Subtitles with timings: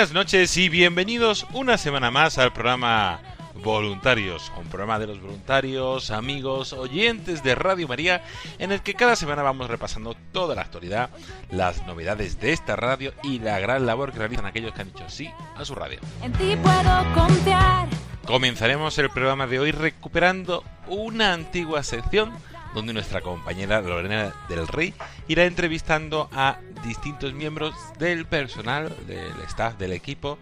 [0.00, 3.20] Buenas noches y bienvenidos una semana más al programa
[3.62, 8.22] Voluntarios, un programa de los voluntarios, amigos, oyentes de Radio María,
[8.58, 11.10] en el que cada semana vamos repasando toda la actualidad,
[11.50, 15.04] las novedades de esta radio y la gran labor que realizan aquellos que han dicho
[15.10, 16.00] sí a su radio.
[16.22, 17.86] En ti puedo confiar.
[18.24, 22.32] Comenzaremos el programa de hoy recuperando una antigua sección
[22.74, 24.94] donde nuestra compañera Lorena del Rey
[25.28, 30.38] irá entrevistando a distintos miembros del personal, del staff, del equipo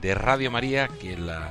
[0.00, 1.50] de Radio María que en, la-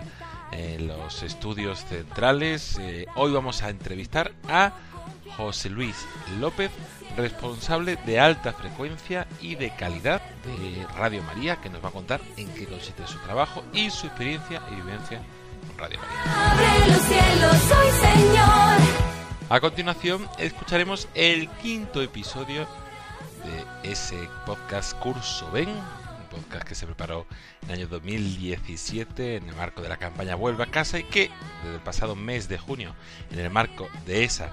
[0.52, 2.78] en los estudios centrales.
[2.80, 4.72] eh, hoy vamos a entrevistar a
[5.36, 5.96] José Luis
[6.40, 6.72] López,
[7.18, 12.22] responsable de alta frecuencia y de calidad de Radio María, que nos va a contar
[12.38, 15.20] en qué consiste su trabajo y su experiencia y vivencia
[15.68, 16.52] con Radio María.
[16.52, 18.78] Abre los cielos, soy Señor.
[19.50, 22.68] A continuación escucharemos el quinto episodio
[23.46, 27.26] de ese podcast Curso Ven, un podcast que se preparó
[27.64, 31.30] en el año 2017 en el marco de la campaña Vuelve a casa y que
[31.64, 32.96] desde el pasado mes de junio,
[33.32, 34.52] en el marco de esa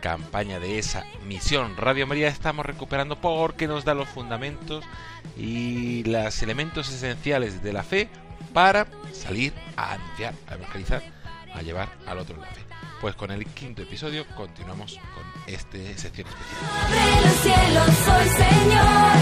[0.00, 4.84] campaña de esa misión Radio María estamos recuperando porque nos da los fundamentos
[5.36, 8.08] y los elementos esenciales de la fe
[8.52, 11.02] para salir a anunciar, a evangelizar,
[11.54, 12.65] a llevar al otro la.
[13.00, 16.60] Pues con el quinto episodio continuamos con este sección especial.
[16.82, 19.12] Abre los cielos, soy Señor.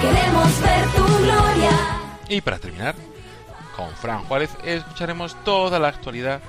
[0.00, 1.70] Queremos ver tu gloria.
[2.28, 2.94] Y para terminar,
[3.76, 6.40] con Fran Juárez escucharemos toda la actualidad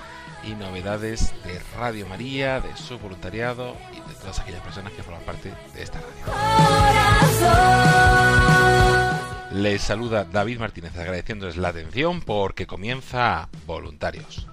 [0.43, 5.23] y novedades de Radio María, de su voluntariado y de todas aquellas personas que forman
[5.23, 6.11] parte de esta radio.
[7.39, 8.01] Corazón.
[9.51, 14.47] Les saluda David Martínez agradeciéndoles la atención porque comienza Voluntarios.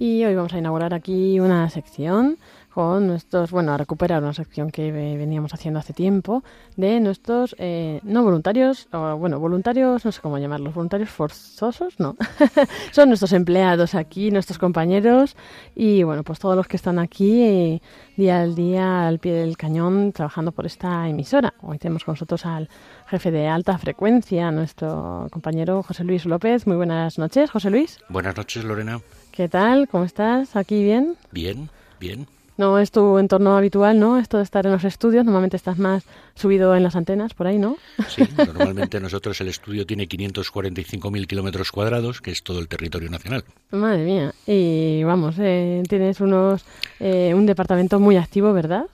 [0.00, 2.38] Y hoy vamos a inaugurar aquí una sección
[2.72, 6.44] con nuestros, bueno, a recuperar una sección que ve- veníamos haciendo hace tiempo
[6.76, 12.14] de nuestros eh, no voluntarios, o bueno, voluntarios, no sé cómo llamarlos, voluntarios forzosos, no.
[12.92, 15.34] Son nuestros empleados aquí, nuestros compañeros
[15.74, 17.82] y bueno, pues todos los que están aquí eh,
[18.16, 21.54] día al día al pie del cañón trabajando por esta emisora.
[21.62, 22.68] Hoy tenemos con nosotros al
[23.08, 26.68] jefe de alta frecuencia, nuestro compañero José Luis López.
[26.68, 27.98] Muy buenas noches, José Luis.
[28.08, 29.00] Buenas noches, Lorena.
[29.38, 29.86] ¿Qué tal?
[29.86, 30.56] ¿Cómo estás?
[30.56, 31.14] ¿Aquí bien?
[31.30, 32.26] Bien, bien.
[32.56, 34.18] No es tu entorno habitual, ¿no?
[34.18, 35.24] Esto de estar en los estudios.
[35.24, 36.02] Normalmente estás más
[36.34, 37.76] subido en las antenas, por ahí, ¿no?
[38.08, 43.44] Sí, normalmente nosotros el estudio tiene 545.000 kilómetros cuadrados, que es todo el territorio nacional.
[43.70, 44.34] Madre mía.
[44.44, 46.64] Y vamos, eh, tienes unos
[46.98, 48.86] eh, un departamento muy activo, ¿verdad?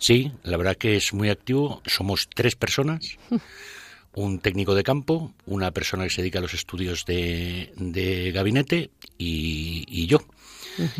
[0.00, 1.82] Sí, la verdad que es muy activo.
[1.86, 3.16] Somos tres personas.
[4.14, 8.90] Un técnico de campo, una persona que se dedica a los estudios de, de gabinete
[9.18, 10.20] y, y yo.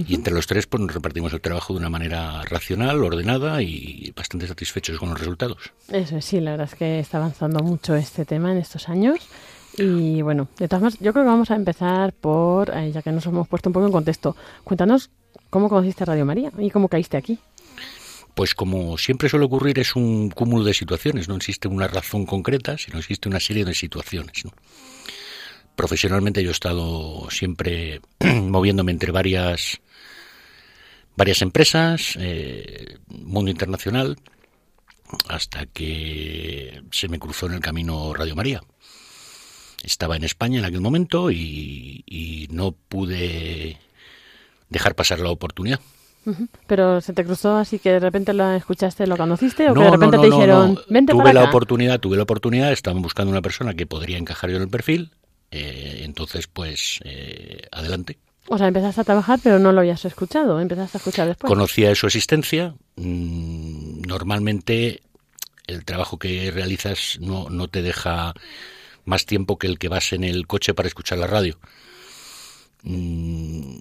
[0.06, 4.12] Y entre los tres pues, nos repartimos el trabajo de una manera racional, ordenada y
[4.14, 5.72] bastante satisfechos con los resultados.
[5.88, 9.18] Eso es, sí, la verdad es que está avanzando mucho este tema en estos años.
[9.78, 13.10] Y bueno, de todas maneras, yo creo que vamos a empezar por, eh, ya que
[13.10, 15.10] nos hemos puesto un poco en contexto, cuéntanos
[15.48, 17.38] cómo conociste Radio María y cómo caíste aquí.
[18.34, 22.76] Pues como siempre suele ocurrir, es un cúmulo de situaciones, no existe una razón concreta,
[22.78, 24.44] sino existe una serie de situaciones.
[24.44, 24.52] ¿no?
[25.76, 29.80] Profesionalmente yo he estado siempre moviéndome entre varias,
[31.16, 34.18] varias empresas, eh, mundo internacional,
[35.28, 38.62] hasta que se me cruzó en el camino Radio María.
[39.82, 43.78] Estaba en España en aquel momento y, y no pude
[44.68, 45.80] dejar pasar la oportunidad.
[46.68, 49.84] Pero se te cruzó así que de repente lo escuchaste, lo conociste o No, que
[49.86, 51.50] de repente no, te dijeron, vente tuve para la acá.
[51.50, 55.10] oportunidad, tuve la oportunidad, estaban buscando una persona que podría encajar yo en el perfil,
[55.52, 58.18] eh, entonces pues eh, adelante.
[58.48, 61.48] O sea, empezaste a trabajar pero no lo habías escuchado, empezaste a escuchar después.
[61.48, 65.02] Conocía de su existencia, mm, normalmente
[65.68, 68.34] el trabajo que realizas no, no te deja
[69.04, 71.58] más tiempo que el que vas en el coche para escuchar la radio.
[72.82, 73.78] Mm,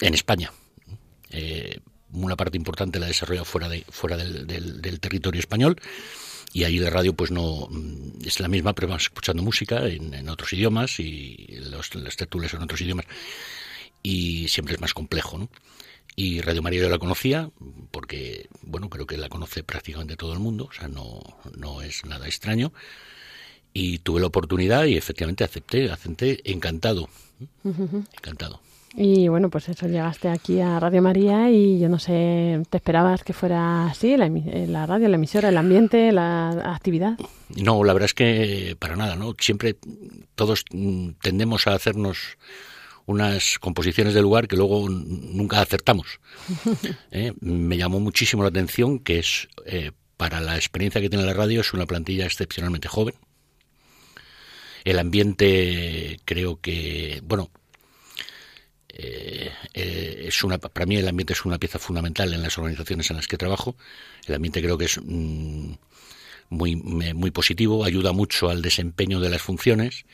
[0.00, 0.52] en España.
[1.30, 1.80] Eh,
[2.12, 5.76] una parte importante la desarrolla fuera de fuera del, del- del territorio español
[6.56, 10.14] y ahí la radio pues no mm, es la misma pero vas escuchando música en,
[10.14, 13.04] en otros idiomas y los, los tertulios en otros idiomas.
[14.02, 15.50] Y siempre es más complejo ¿no?
[16.14, 17.50] y Radio María yo la conocía
[17.90, 21.20] porque bueno creo que la conoce prácticamente todo el mundo o sea no
[21.58, 22.72] no es nada extraño.
[23.74, 27.10] Y tuve la oportunidad y efectivamente acepté acepté encantado.
[28.14, 28.62] Encantado
[28.98, 33.22] Y bueno, pues eso, llegaste aquí a Radio María y yo no sé, ¿te esperabas
[33.22, 37.18] que fuera así, la, eh, la radio, la emisora, el ambiente, la actividad?
[37.50, 39.34] No, la verdad es que para nada, ¿no?
[39.38, 39.76] Siempre
[40.34, 42.38] todos mm, tendemos a hacernos
[43.04, 46.20] unas composiciones de lugar que luego nunca acertamos.
[47.10, 47.34] ¿eh?
[47.40, 51.60] Me llamó muchísimo la atención que es, eh, para la experiencia que tiene la radio,
[51.60, 53.14] es una plantilla excepcionalmente joven.
[54.84, 57.50] El ambiente creo que, bueno,
[58.98, 63.10] eh, eh, es una para mí el ambiente es una pieza fundamental en las organizaciones
[63.10, 63.76] en las que trabajo.
[64.26, 65.72] El ambiente creo que es mm,
[66.50, 70.06] muy, muy positivo, ayuda mucho al desempeño de las funciones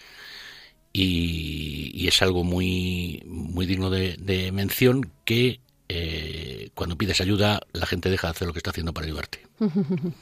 [0.93, 7.87] y, es algo muy, muy digno de, de mención que eh, cuando pides ayuda la
[7.87, 9.40] gente deja de hacer lo que está haciendo para ayudarte.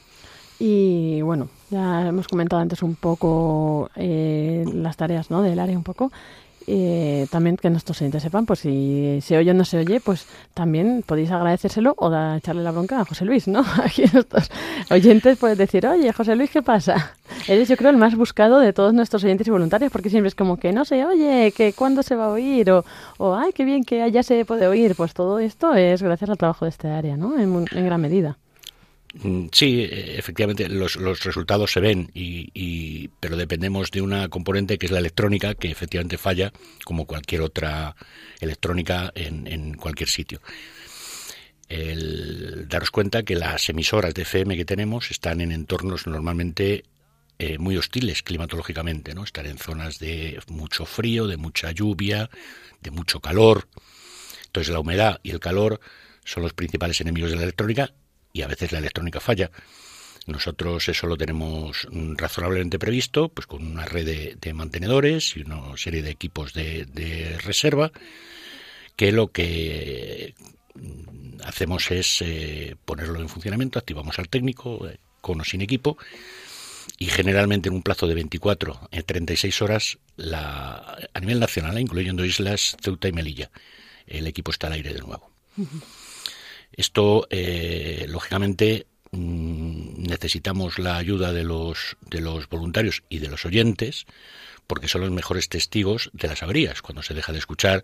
[0.63, 5.41] Y bueno, ya hemos comentado antes un poco eh, las tareas ¿no?
[5.41, 6.11] del área un poco.
[6.67, 10.27] Eh, también que nuestros oyentes sepan, pues si se oye o no se oye, pues
[10.53, 13.63] también podéis agradecérselo o da, echarle la bronca a José Luis, ¿no?
[13.83, 14.49] Aquí nuestros
[14.89, 17.15] oyentes pueden decir, oye, José Luis, ¿qué pasa?
[17.47, 20.35] Eres yo creo el más buscado de todos nuestros oyentes y voluntarios, porque siempre es
[20.35, 22.85] como que no se oye, que cuándo se va a oír, o,
[23.17, 24.95] o ay, qué bien que ya se puede oír.
[24.95, 27.39] Pues todo esto es gracias al trabajo de este área, ¿no?
[27.39, 28.37] En, gran medida.
[29.13, 34.77] Mm, Sí, eh, efectivamente, los, resultados se ven, y, y- pero dependemos de una componente
[34.77, 36.51] que es la electrónica, que efectivamente falla,
[36.85, 37.95] como cualquier otra
[38.39, 40.41] electrónica en, cualquier sitio.
[41.69, 46.83] El daros cuenta que las emisoras de FM que tenemos están en entornos normalmente
[47.39, 49.23] eh, muy hostiles climatológicamente, ¿no?
[49.23, 52.29] Están en zonas de mucho frío, de mucha lluvia,
[52.81, 53.69] de mucho calor.
[54.47, 55.79] Entonces la humedad y el calor
[56.25, 57.93] son los principales enemigos de la electrónica
[58.33, 59.51] y a veces la electrónica falla.
[60.27, 66.03] Nosotros eso lo tenemos razonablemente previsto, pues con una red de, mantenedores y una serie
[66.03, 67.91] de equipos de, de reserva,
[68.95, 70.35] que lo que
[70.75, 75.97] mm, hacemos es eh, ponerlo en funcionamiento, activamos al técnico, eh, con o sin equipo,
[76.97, 82.25] y generalmente en un plazo de 24 a 36 horas, la, a nivel nacional, incluyendo
[82.25, 83.49] islas Ceuta y Melilla,
[84.07, 85.31] el equipo está al aire de nuevo.
[86.71, 93.45] Esto, eh, lógicamente, mm, necesitamos la ayuda de los, de los voluntarios y de los
[93.45, 94.05] oyentes,
[94.67, 96.81] porque son los mejores testigos de las averías.
[96.81, 97.83] Cuando se deja de escuchar,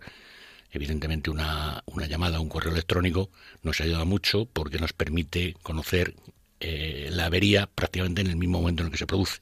[0.70, 3.30] evidentemente una, una llamada, un correo electrónico,
[3.62, 6.14] nos ayuda mucho porque nos permite conocer
[6.60, 9.40] eh, la avería prácticamente en el mismo momento en el que se produce.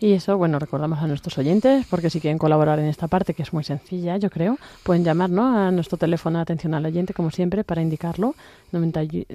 [0.00, 3.42] Y eso, bueno, recordamos a nuestros oyentes, porque si quieren colaborar en esta parte, que
[3.42, 5.56] es muy sencilla, yo creo, pueden llamar ¿no?
[5.56, 8.34] a nuestro teléfono de atención al oyente, como siempre, para indicarlo,
[8.72, 9.26] 90 y-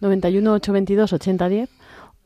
[0.00, 1.70] 91 822 8010,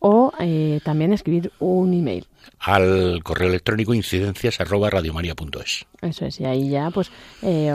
[0.01, 2.27] o eh, también escribir un email.
[2.59, 5.87] Al correo electrónico incidencias arroba radiomaria.es.
[6.03, 7.11] Eso es, y ahí ya pues,
[7.43, 7.75] eh,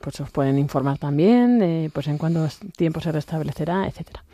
[0.00, 4.24] pues os pueden informar también de pues en cuándo es- tiempo se restablecerá, etcétera.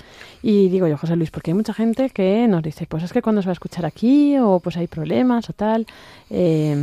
[0.42, 3.22] Y digo yo, José Luis, porque hay mucha gente que nos dice, pues es que
[3.22, 5.86] cuando se va a escuchar aquí, o pues hay problemas o tal.
[6.30, 6.76] Eh,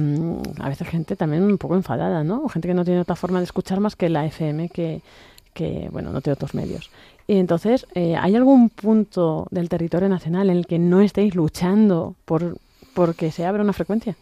[0.60, 2.44] a veces gente también un poco enfadada, ¿no?
[2.44, 5.02] O gente que no tiene otra forma de escuchar más que la FM, que,
[5.54, 6.90] que bueno, no tiene otros medios.
[7.30, 12.16] Y entonces, eh, ¿hay algún punto del territorio nacional en el que no estéis luchando
[12.26, 12.58] por
[12.96, 14.18] porque se abra una frecuencia?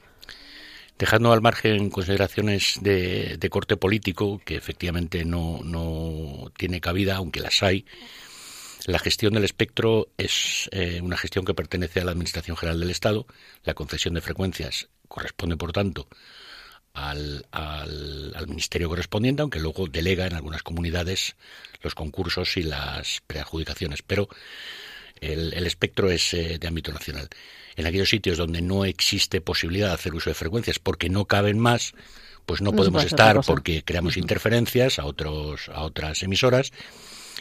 [1.00, 7.40] Dejando al margen consideraciones de, de corte político, que efectivamente no, no tiene cabida, aunque
[7.40, 7.86] las hay,
[8.88, 12.90] la gestión del espectro es eh, una gestión que pertenece a la Administración General del
[12.90, 13.26] Estado.
[13.64, 16.10] La concesión de frecuencias corresponde, por tanto,
[16.98, 21.36] al, al, al ministerio correspondiente, aunque luego delega en algunas comunidades
[21.82, 24.02] los concursos y las preadjudicaciones.
[24.02, 24.28] Pero
[25.22, 27.30] el, el espectro es eh, de ámbito nacional.
[27.76, 31.60] En aquellos sitios donde no existe posibilidad de hacer uso de frecuencias porque no caben
[31.60, 31.94] más,
[32.48, 36.72] pues no podemos estar porque creamos interferencias a otros a otras emisoras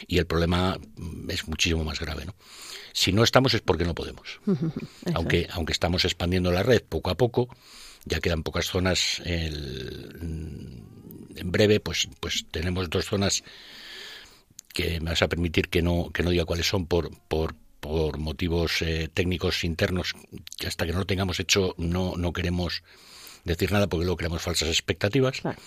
[0.05, 2.35] y el problema mm, es muchísimo más grave, ¿no?
[2.93, 4.39] Si no estamos es porque no podemos.
[5.15, 7.47] Aunque aunque estamos expandiendo la red poco a poco,
[8.07, 10.15] ya quedan pocas zonas el-
[11.35, 13.43] en breve pues pues tenemos dos zonas
[14.73, 18.17] que me vas a permitir que no que no diga cuáles son por por por
[18.17, 20.13] motivos eh, técnicos internos
[20.57, 22.83] que hasta que no lo tengamos hecho no no queremos
[23.43, 25.59] decir nada porque luego creamos falsas expectativas Claro.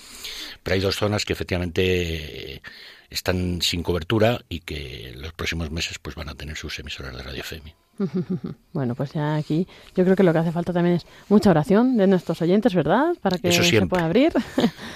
[0.62, 2.62] pero hay dos zonas que efectivamente eh,
[3.10, 7.22] están sin cobertura y que los próximos meses pues van a tener sus emisoras de
[7.22, 7.74] radio FM.
[8.72, 11.96] Bueno, pues ya aquí yo creo que lo que hace falta también es mucha oración
[11.96, 13.14] de nuestros oyentes, ¿verdad?
[13.20, 14.32] Para que Eso se pueda abrir.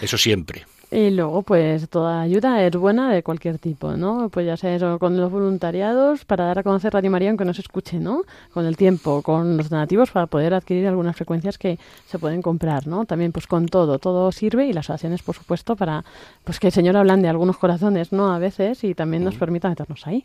[0.01, 0.65] Eso siempre.
[0.97, 4.29] Y luego, pues toda ayuda es buena de cualquier tipo, ¿no?
[4.29, 7.53] Pues ya sea eso, con los voluntariados para dar a conocer Radio María aunque no
[7.53, 8.23] se escuche, ¿no?
[8.53, 12.87] Con el tiempo, con los donativos para poder adquirir algunas frecuencias que se pueden comprar,
[12.87, 13.07] ¿no?
[13.07, 16.05] También pues con todo, todo sirve y las oraciones, por supuesto, para
[16.45, 18.33] pues que el Señor hablande algunos corazones, ¿no?
[18.33, 20.25] A veces y también nos permita meternos ahí.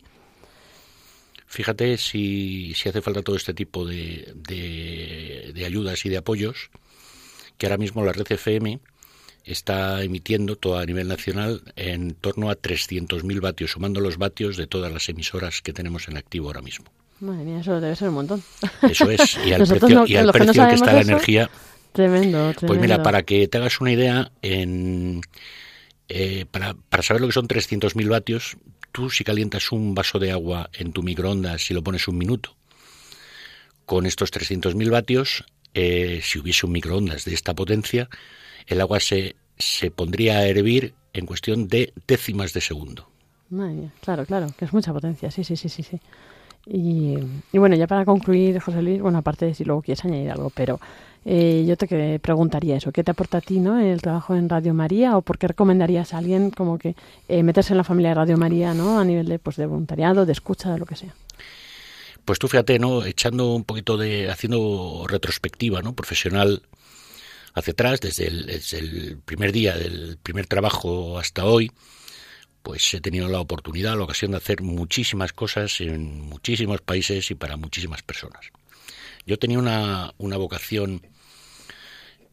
[1.46, 6.70] Fíjate si, si hace falta todo este tipo de, de, de ayudas y de apoyos,
[7.58, 8.78] que ahora mismo la red FM
[9.44, 14.66] está emitiendo todo a nivel nacional en torno a 300.000 vatios, sumando los vatios de
[14.66, 16.86] todas las emisoras que tenemos en activo ahora mismo.
[17.20, 18.42] Madre mía, eso debe ser un montón.
[18.82, 21.00] Eso es, y al precio, no- y al los que no precio que está la
[21.00, 21.50] eso, energía,
[21.92, 22.66] Tremendo, tremendo.
[22.66, 25.20] Pues mira, para que te hagas una idea, en,
[26.08, 28.56] eh, para, para saber lo que son 300.000 vatios,
[28.92, 32.56] tú si calientas un vaso de agua en tu microondas y lo pones un minuto,
[33.86, 35.44] con estos 300.000 vatios,
[35.74, 38.08] eh, si hubiese un microondas de esta potencia,
[38.66, 43.08] el agua se, se pondría a hervir en cuestión de décimas de segundo.
[43.50, 45.98] Madre mía, claro, claro, que es mucha potencia, sí, sí, sí, sí, sí.
[46.66, 47.16] Y,
[47.52, 50.50] y bueno, ya para concluir, José Luis, bueno, aparte de si luego quieres añadir algo,
[50.50, 50.78] pero
[51.24, 54.48] eh, yo te que- preguntaría eso, ¿qué te aporta a ti, no, el trabajo en
[54.48, 56.94] Radio María o por qué recomendarías a alguien como que
[57.28, 60.26] eh, meterse en la familia de Radio María, no, a nivel de, pues, de voluntariado,
[60.26, 61.14] de escucha, de lo que sea?
[62.24, 63.04] Pues tú fíjate, ¿no?
[63.04, 65.94] Echando un poquito de, haciendo retrospectiva, ¿no?
[65.94, 66.62] Profesional
[67.54, 71.70] hacia atrás, desde el, primer día del primer trabajo hasta hoy,
[72.62, 77.34] pues he tenido la oportunidad, la ocasión de hacer muchísimas cosas en muchísimos países y
[77.34, 78.46] para muchísimas personas.
[79.26, 81.02] Yo tenía una, una vocación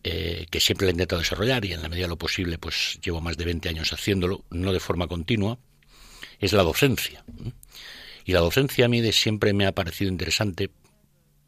[0.03, 2.99] eh, que siempre la he intentado desarrollar y en la medida de lo posible, pues
[3.03, 5.57] llevo más de 20 años haciéndolo, no de forma continua,
[6.39, 7.23] es la docencia.
[8.25, 10.69] Y la docencia a mí de siempre me ha parecido interesante,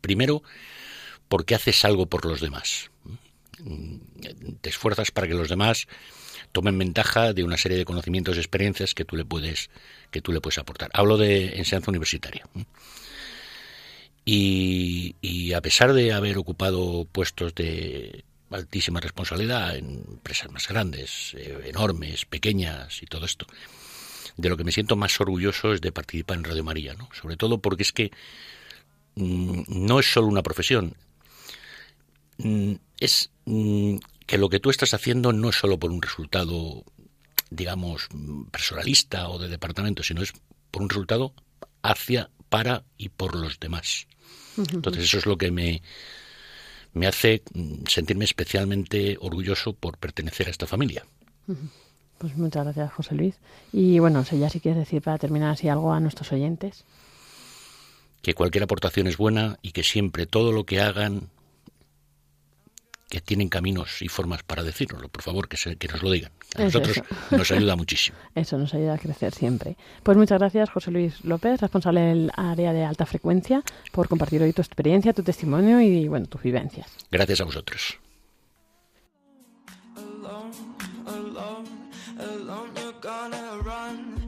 [0.01, 0.43] primero
[1.27, 2.88] porque haces algo por los demás.
[4.61, 5.87] Te esfuerzas para que los demás
[6.51, 9.69] tomen ventaja de una serie de conocimientos y experiencias que tú le puedes
[10.11, 10.89] que tú le puedes aportar.
[10.93, 12.45] Hablo de enseñanza universitaria.
[14.25, 21.35] Y, y a pesar de haber ocupado puestos de altísima responsabilidad en empresas más grandes,
[21.35, 23.45] eh, enormes, pequeñas y todo esto,
[24.37, 27.09] de lo que me siento más orgulloso es de participar en Radio María, ¿no?
[27.13, 28.11] Sobre todo porque es que
[29.15, 30.95] mm, no es solo una profesión,
[32.37, 36.83] mm, es mm, que lo que tú estás haciendo no es solo por un resultado,
[37.49, 40.33] digamos, mm, personalista o de departamento, sino es
[40.71, 41.33] por un resultado
[41.81, 44.07] hacia, para y por los demás.
[44.57, 45.81] Entonces eso es lo que me,
[46.93, 51.05] me hace mm, sentirme especialmente orgulloso por pertenecer a esta familia.
[52.17, 53.35] Pues muchas gracias, José Luis.
[53.71, 56.85] Y bueno, sé ya si quieres decir para terminar así algo a nuestros oyentes.
[58.21, 61.29] que cualquier aportación es buena y que siempre todo lo que hagan,
[63.09, 66.31] que tienen caminos y formas para decírnoslo, por favor, que, se, que nos lo digan.
[66.55, 67.05] A Eso, nosotros eso.
[67.37, 68.17] nos ayuda muchísimo.
[68.35, 69.75] Eso nos ayuda a crecer siempre.
[70.03, 74.53] Pues muchas gracias, José Luis López, responsable del área de alta frecuencia, por compartir hoy
[74.53, 76.87] tu experiencia, tu testimonio y bueno, tus vivencias.
[77.11, 77.97] Gracias a vosotros.
[79.95, 80.51] alone,
[81.07, 81.69] alone,
[82.19, 82.71] alone.
[82.75, 84.18] You're gonna run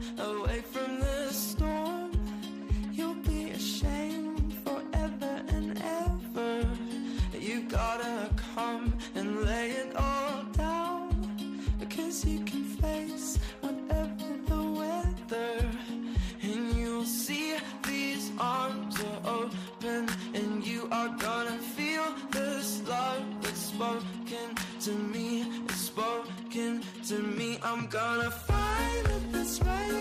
[18.42, 20.08] arms are open.
[20.34, 24.46] And you are gonna feel this love that's spoken
[24.80, 25.46] to me.
[25.64, 27.58] It's spoken to me.
[27.62, 29.91] I'm gonna find it this way.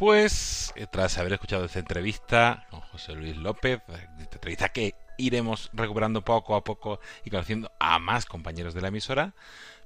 [0.00, 3.82] Pues tras haber escuchado esta entrevista con José Luis López,
[4.18, 8.88] esta entrevista que iremos recuperando poco a poco y conociendo a más compañeros de la
[8.88, 9.34] emisora,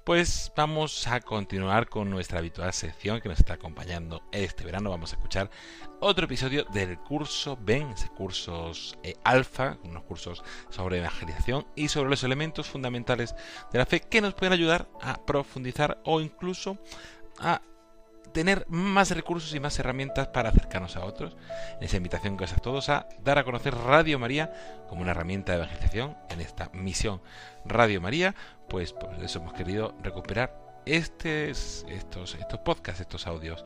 [0.04, 4.88] pues vamos a continuar con nuestra habitual sección que nos está acompañando este verano.
[4.88, 5.50] Vamos a escuchar
[5.98, 12.22] otro episodio del curso Ben, cursos eh, alfa, unos cursos sobre evangelización y sobre los
[12.22, 13.34] elementos fundamentales
[13.72, 16.78] de la fe que nos pueden ayudar a profundizar o incluso
[17.40, 17.60] a
[18.34, 21.36] tener más recursos y más herramientas para acercarnos a otros.
[21.80, 24.52] Esa invitación que os a todos a dar a conocer Radio María
[24.88, 27.22] como una herramienta de evangelización en esta misión
[27.64, 28.34] Radio María,
[28.68, 33.64] pues por eso hemos querido recuperar estos, estos, podcasts, estos audios.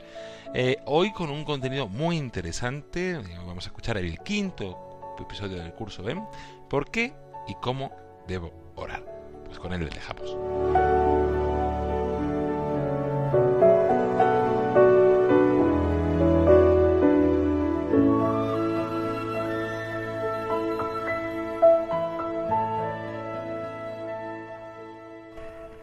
[0.55, 6.03] Eh, hoy con un contenido muy interesante, vamos a escuchar el quinto episodio del curso
[6.03, 6.25] BEM,
[6.69, 7.13] ¿por qué
[7.49, 7.91] y cómo
[8.29, 9.03] debo orar?
[9.47, 10.37] Pues con él le dejamos.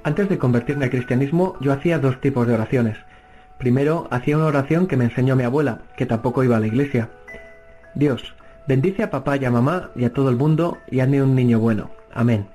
[0.05, 2.95] Antes de convertirme al cristianismo, yo hacía dos tipos de oraciones.
[3.57, 7.09] Primero, hacía una oración que me enseñó mi abuela, que tampoco iba a la iglesia.
[7.95, 8.35] Dios,
[8.67, 11.59] bendice a papá y a mamá y a todo el mundo y hazme un niño
[11.59, 11.89] bueno.
[12.13, 12.45] Amén.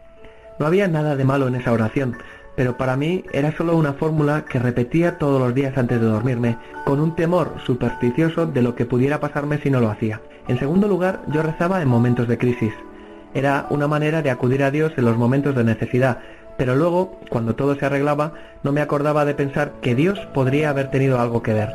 [0.60, 2.18] No había nada de malo en esa oración,
[2.54, 6.56] pero para mí era solo una fórmula que repetía todos los días antes de dormirme,
[6.84, 10.20] con un temor supersticioso de lo que pudiera pasarme si no lo hacía.
[10.46, 12.74] En segundo lugar, yo rezaba en momentos de crisis.
[13.34, 16.18] Era una manera de acudir a Dios en los momentos de necesidad,
[16.60, 20.90] pero luego, cuando todo se arreglaba, no me acordaba de pensar que Dios podría haber
[20.90, 21.74] tenido algo que ver.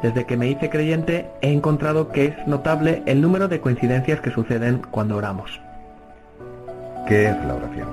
[0.00, 4.30] Desde que me hice creyente he encontrado que es notable el número de coincidencias que
[4.30, 5.60] suceden cuando oramos.
[7.08, 7.88] ¿Qué es la oración?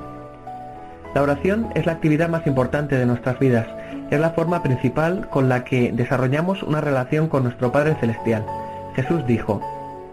[1.15, 3.65] La oración es la actividad más importante de nuestras vidas.
[4.12, 8.45] Es la forma principal con la que desarrollamos una relación con nuestro Padre Celestial.
[8.95, 9.63] Jesús dijo,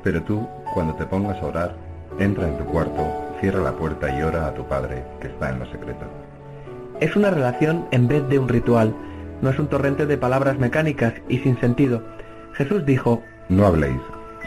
[0.02, 1.74] Pero tú, cuando te pongas a orar,
[2.18, 5.58] entra en tu cuarto cierra la puerta y ora a tu Padre que está en
[5.58, 6.06] lo secreto.
[6.98, 8.94] Es una relación en vez de un ritual,
[9.42, 12.02] no es un torrente de palabras mecánicas y sin sentido.
[12.54, 14.00] Jesús dijo, No habléis,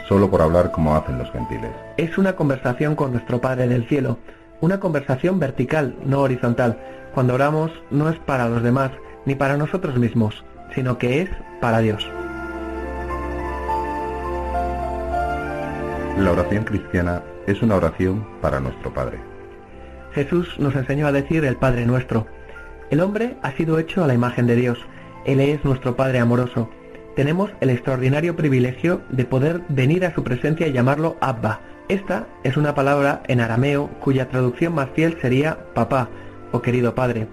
[0.08, 1.70] solo por hablar como hacen los gentiles.
[1.96, 4.18] Es una conversación con nuestro Padre del cielo,
[4.60, 6.76] una conversación vertical, no horizontal.
[7.14, 8.90] Cuando oramos no es para los demás,
[9.26, 12.04] ni para nosotros mismos, sino que es para Dios.
[16.18, 19.18] La oración cristiana es una oración para nuestro Padre.
[20.12, 22.26] Jesús nos enseñó a decir el Padre nuestro.
[22.90, 24.78] El hombre ha sido hecho a la imagen de Dios.
[25.24, 26.68] Él es nuestro Padre amoroso.
[27.14, 31.60] Tenemos el extraordinario privilegio de poder venir a su presencia y llamarlo Abba.
[31.88, 36.08] Esta es una palabra en arameo cuya traducción más fiel sería papá
[36.50, 37.28] o querido Padre.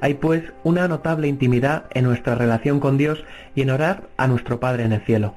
[0.00, 3.24] Hay pues una notable intimidad en nuestra relación con Dios
[3.56, 5.34] y en orar a nuestro Padre en el cielo.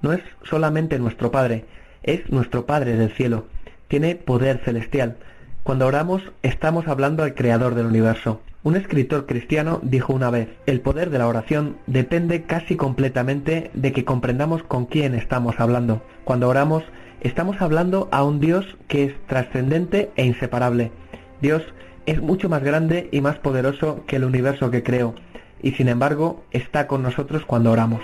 [0.00, 1.66] No es solamente nuestro Padre,
[2.02, 3.46] es nuestro Padre del cielo,
[3.88, 5.16] tiene poder celestial.
[5.66, 8.40] Cuando oramos estamos hablando al Creador del universo.
[8.62, 13.90] Un escritor cristiano dijo una vez, el poder de la oración depende casi completamente de
[13.90, 16.02] que comprendamos con quién estamos hablando.
[16.22, 16.84] Cuando oramos
[17.20, 20.92] estamos hablando a un Dios que es trascendente e inseparable.
[21.42, 21.64] Dios
[22.06, 25.16] es mucho más grande y más poderoso que el universo que creó,
[25.60, 28.02] y sin embargo está con nosotros cuando oramos.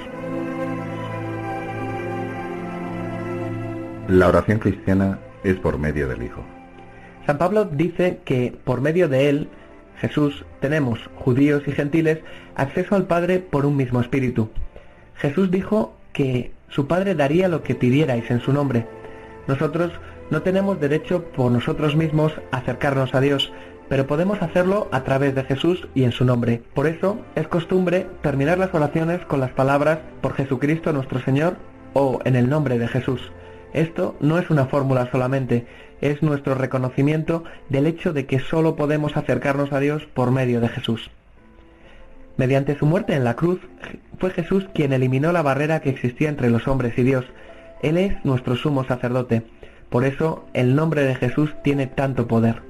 [4.08, 6.42] La oración cristiana es por medio del Hijo.
[7.26, 9.48] San Pablo dice que por medio de él,
[9.96, 12.18] Jesús, tenemos, judíos y gentiles,
[12.56, 14.50] acceso al Padre por un mismo espíritu.
[15.16, 18.86] Jesús dijo que su Padre daría lo que pidierais en su nombre.
[19.46, 19.92] Nosotros
[20.30, 23.52] no tenemos derecho por nosotros mismos a acercarnos a Dios,
[23.88, 26.62] pero podemos hacerlo a través de Jesús y en su nombre.
[26.74, 31.56] Por eso es costumbre terminar las oraciones con las palabras por Jesucristo nuestro Señor
[31.92, 33.20] o en el nombre de Jesús.
[33.74, 35.66] Esto no es una fórmula solamente,
[36.02, 40.68] es nuestro reconocimiento del hecho de que solo podemos acercarnos a Dios por medio de
[40.68, 41.10] Jesús.
[42.36, 43.60] Mediante su muerte en la cruz,
[44.18, 47.24] fue Jesús quien eliminó la barrera que existía entre los hombres y Dios.
[47.82, 49.42] Él es nuestro sumo sacerdote.
[49.90, 52.62] Por eso el nombre de Jesús tiene tanto poder.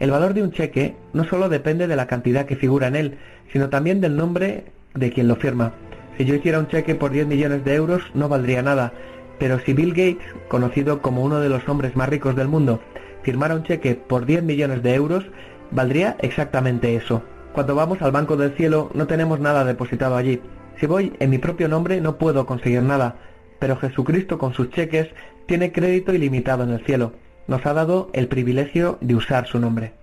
[0.00, 3.18] El valor de un cheque no solo depende de la cantidad que figura en él,
[3.52, 5.72] sino también del nombre de quien lo firma.
[6.16, 8.92] Si yo hiciera un cheque por 10 millones de euros no valdría nada,
[9.40, 12.78] pero si Bill Gates, conocido como uno de los hombres más ricos del mundo,
[13.22, 15.24] firmara un cheque por 10 millones de euros,
[15.72, 17.22] valdría exactamente eso.
[17.54, 20.40] Cuando vamos al Banco del Cielo no tenemos nada depositado allí.
[20.78, 23.16] Si voy en mi propio nombre no puedo conseguir nada,
[23.58, 25.08] pero Jesucristo con sus cheques
[25.46, 27.12] tiene crédito ilimitado en el cielo.
[27.48, 29.99] Nos ha dado el privilegio de usar su nombre.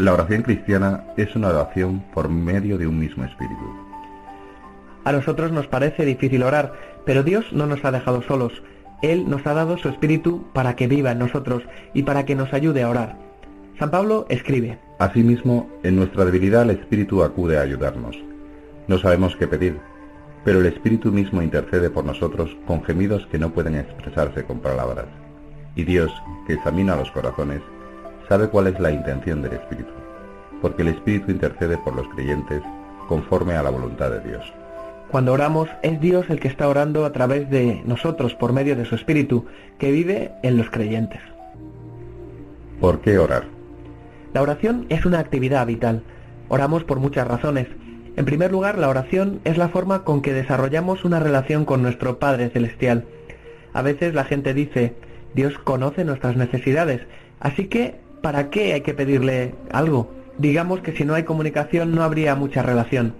[0.00, 3.62] La oración cristiana es una oración por medio de un mismo espíritu.
[5.04, 6.72] A nosotros nos parece difícil orar,
[7.04, 8.62] pero Dios no nos ha dejado solos.
[9.02, 12.54] Él nos ha dado su espíritu para que viva en nosotros y para que nos
[12.54, 13.18] ayude a orar.
[13.78, 18.16] San Pablo escribe, Asimismo, en nuestra debilidad el espíritu acude a ayudarnos.
[18.88, 19.76] No sabemos qué pedir,
[20.46, 25.08] pero el espíritu mismo intercede por nosotros con gemidos que no pueden expresarse con palabras.
[25.76, 26.10] Y Dios,
[26.46, 27.60] que examina los corazones,
[28.30, 29.90] sabe cuál es la intención del espíritu,
[30.62, 32.62] porque el espíritu intercede por los creyentes
[33.08, 34.52] conforme a la voluntad de Dios.
[35.10, 38.84] Cuando oramos es Dios el que está orando a través de nosotros por medio de
[38.84, 39.46] su Espíritu,
[39.80, 41.20] que vive en los creyentes.
[42.80, 43.46] ¿Por qué orar?
[44.32, 46.04] La oración es una actividad vital.
[46.48, 47.66] Oramos por muchas razones.
[48.14, 52.20] En primer lugar, la oración es la forma con que desarrollamos una relación con nuestro
[52.20, 53.06] Padre Celestial.
[53.72, 54.94] A veces la gente dice,
[55.34, 57.00] Dios conoce nuestras necesidades,
[57.40, 60.10] así que, ¿para qué hay que pedirle algo?
[60.38, 63.14] Digamos que si no hay comunicación no habría mucha relación.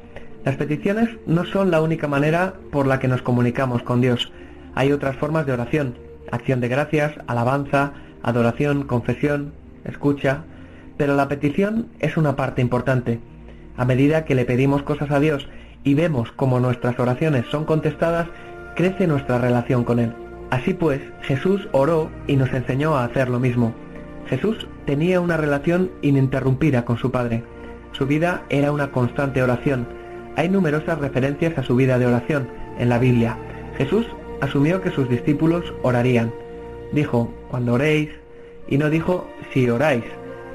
[0.44, 4.32] Las peticiones no son la única manera por la que nos comunicamos con Dios.
[4.74, 5.96] Hay otras formas de oración,
[6.30, 9.52] acción de gracias, alabanza, adoración, confesión,
[9.84, 10.44] escucha,
[10.96, 13.20] pero la petición es una parte importante.
[13.76, 15.48] A medida que le pedimos cosas a Dios
[15.84, 18.28] y vemos cómo nuestras oraciones son contestadas,
[18.76, 20.14] crece nuestra relación con Él.
[20.50, 23.74] Así pues, Jesús oró y nos enseñó a hacer lo mismo.
[24.28, 27.42] Jesús tenía una relación ininterrumpida con su Padre.
[27.92, 29.87] Su vida era una constante oración.
[30.37, 33.37] Hay numerosas referencias a su vida de oración en la Biblia.
[33.76, 34.06] Jesús
[34.40, 36.33] asumió que sus discípulos orarían.
[36.92, 38.11] Dijo, cuando oréis,
[38.68, 40.04] y no dijo, si oráis.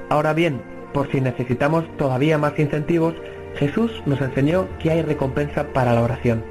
[0.10, 0.62] Ahora bien,
[0.94, 3.14] por si necesitamos todavía más incentivos,
[3.56, 6.44] Jesús nos enseñó que hay recompensa para la oración.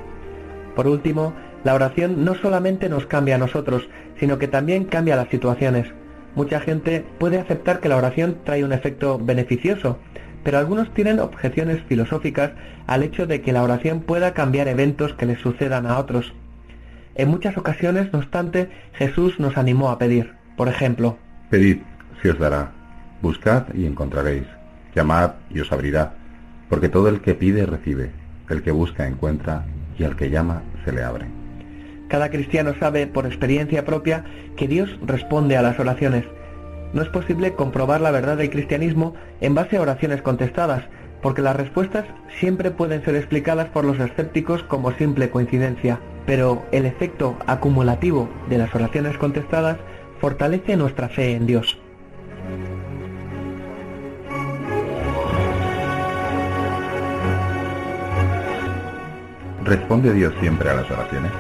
[0.74, 1.32] Por último,
[1.64, 3.88] la oración no solamente nos cambia a nosotros,
[4.20, 5.86] sino que también cambia las situaciones.
[6.34, 9.98] Mucha gente puede aceptar que la oración trae un efecto beneficioso,
[10.42, 12.52] pero algunos tienen objeciones filosóficas
[12.86, 16.34] al hecho de que la oración pueda cambiar eventos que les sucedan a otros.
[17.14, 20.32] En muchas ocasiones, no obstante, Jesús nos animó a pedir.
[20.56, 21.16] Por ejemplo,
[21.50, 21.78] Pedid,
[22.20, 22.72] se os dará.
[23.22, 24.44] Buscad y encontraréis.
[24.94, 26.14] Llamad y os abrirá.
[26.68, 28.10] Porque todo el que pide recibe,
[28.48, 29.64] el que busca encuentra,
[29.96, 31.43] y al que llama se le abre.
[32.14, 34.24] Cada cristiano sabe por experiencia propia
[34.54, 36.24] que Dios responde a las oraciones.
[36.92, 40.84] No es posible comprobar la verdad del cristianismo en base a oraciones contestadas,
[41.22, 42.04] porque las respuestas
[42.38, 48.58] siempre pueden ser explicadas por los escépticos como simple coincidencia, pero el efecto acumulativo de
[48.58, 49.78] las oraciones contestadas
[50.20, 51.76] fortalece nuestra fe en Dios.
[59.64, 61.32] ¿Responde Dios siempre a las oraciones?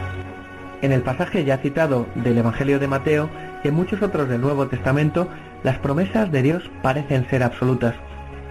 [0.84, 3.30] En el pasaje ya citado del Evangelio de Mateo
[3.62, 5.28] y en muchos otros del Nuevo Testamento,
[5.62, 7.94] las promesas de Dios parecen ser absolutas.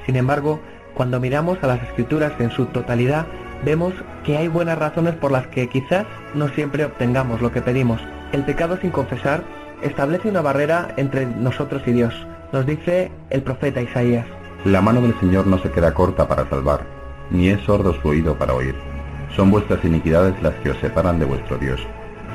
[0.08, 0.60] Sin embargo,
[0.96, 3.28] cuando miramos a las escrituras en su totalidad,
[3.64, 3.94] vemos
[4.24, 8.02] que hay buenas razones por las que quizás no siempre obtengamos lo que pedimos.
[8.32, 9.44] El pecado sin confesar
[9.84, 12.16] establece una barrera entre nosotros y Dios,
[12.52, 14.26] nos dice el profeta Isaías.
[14.66, 16.80] La mano del Señor no se queda corta para salvar,
[17.30, 18.74] ni es sordo su oído para oír.
[19.36, 21.80] Son vuestras iniquidades las que os separan de vuestro Dios.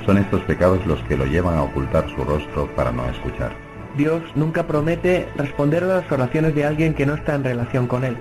[0.08, 3.52] Son estos pecados los que lo llevan a ocultar su rostro para no escuchar.
[3.94, 8.04] Dios nunca promete responder a las oraciones de alguien que no está en relación con
[8.04, 8.16] Él.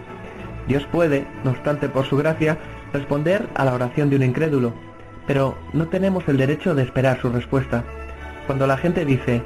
[0.67, 2.57] Dios puede, no obstante por su gracia,
[2.91, 4.73] responder a la oración de un incrédulo,
[5.27, 7.85] pero no tenemos el derecho de esperar su respuesta.
[8.47, 9.41] Cuando la gente dice,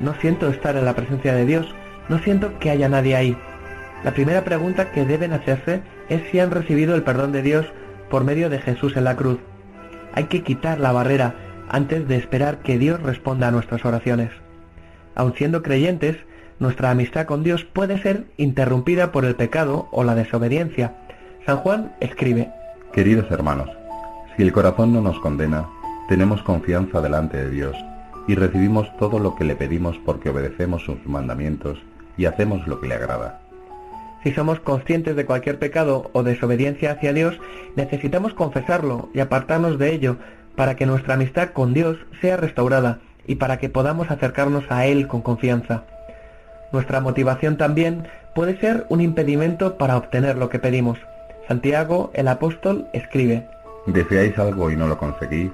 [0.00, 1.72] no siento estar en la presencia de Dios,
[2.08, 3.38] no siento que haya nadie ahí,
[4.02, 7.64] la primera pregunta que deben hacerse es si han recibido el perdón de Dios
[8.10, 9.38] por medio de Jesús en la cruz.
[10.14, 14.30] Hay que quitar la barrera antes de esperar que Dios responda a nuestras oraciones.
[15.14, 16.16] Aun siendo creyentes,
[16.58, 20.94] nuestra amistad con Dios puede ser interrumpida por el pecado o la desobediencia.
[21.44, 22.50] San Juan escribe,
[22.92, 23.68] Queridos hermanos,
[24.36, 25.68] si el corazón no nos condena,
[26.08, 27.76] tenemos confianza delante de Dios
[28.26, 31.78] y recibimos todo lo que le pedimos porque obedecemos sus mandamientos
[32.16, 33.40] y hacemos lo que le agrada.
[34.22, 37.38] Si somos conscientes de cualquier pecado o desobediencia hacia Dios,
[37.76, 40.16] necesitamos confesarlo y apartarnos de ello
[40.56, 45.06] para que nuestra amistad con Dios sea restaurada y para que podamos acercarnos a Él
[45.06, 45.84] con confianza.
[46.72, 50.98] Nuestra motivación también puede ser un impedimento para obtener lo que pedimos.
[51.48, 53.46] Santiago, el apóstol, escribe,
[53.86, 55.52] ¿Deseáis algo y no lo conseguís?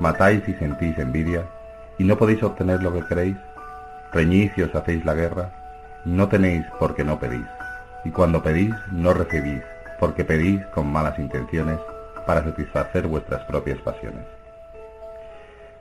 [0.00, 1.44] ¿Matáis y sentís envidia?
[1.98, 3.36] ¿Y no podéis obtener lo que queréis?
[4.12, 5.50] ¿Reñís y os hacéis la guerra?
[6.06, 7.46] No tenéis porque no pedís.
[8.04, 9.62] Y cuando pedís, no recibís,
[10.00, 11.78] porque pedís con malas intenciones
[12.26, 14.35] para satisfacer vuestras propias pasiones.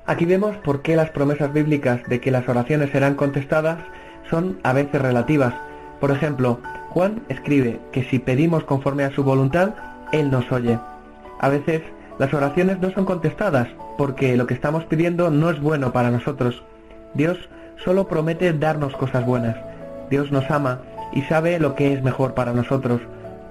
[0.07, 3.79] Aquí vemos por qué las promesas bíblicas de que las oraciones serán contestadas
[4.29, 5.53] son a veces relativas.
[5.99, 9.73] Por ejemplo, Juan escribe que si pedimos conforme a su voluntad,
[10.11, 10.77] Él nos oye.
[11.39, 11.81] A veces
[12.19, 16.63] las oraciones no son contestadas porque lo que estamos pidiendo no es bueno para nosotros.
[17.15, 17.37] Dios
[17.83, 19.57] solo promete darnos cosas buenas.
[20.11, 20.81] Dios nos ama
[21.13, 23.01] y sabe lo que es mejor para nosotros.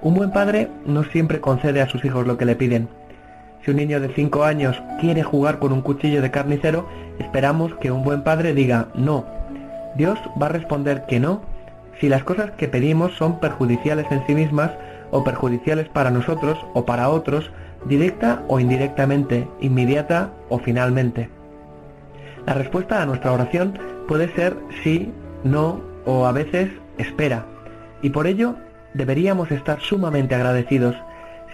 [0.01, 2.87] Un buen padre no siempre concede a sus hijos lo que le piden.
[3.65, 7.91] Si un niño de 5 años quiere jugar con un cuchillo de carnicero, esperamos que
[7.91, 9.25] un buen padre diga no.
[9.95, 11.41] Dios va a responder que no
[11.99, 14.71] si las cosas que pedimos son perjudiciales en sí mismas
[15.11, 17.49] o perjudiciales para nosotros o para otros,
[17.85, 21.29] directa o indirectamente, inmediata o finalmente.
[22.45, 25.11] La respuesta a nuestra oración puede ser sí,
[25.43, 27.45] no o a veces espera.
[28.03, 28.55] Y por ello
[28.93, 30.95] deberíamos estar sumamente agradecidos.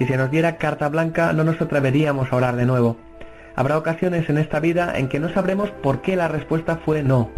[0.01, 2.97] Si se nos diera carta blanca no nos atreveríamos a orar de nuevo.
[3.55, 7.29] Habrá ocasiones en esta vida en que no sabremos por qué la respuesta fue no.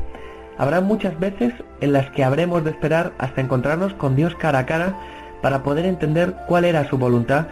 [0.57, 4.65] Habrá muchas veces en las que habremos de esperar hasta encontrarnos con Dios cara a
[4.65, 4.97] cara
[5.41, 7.47] para poder entender cuál era su voluntad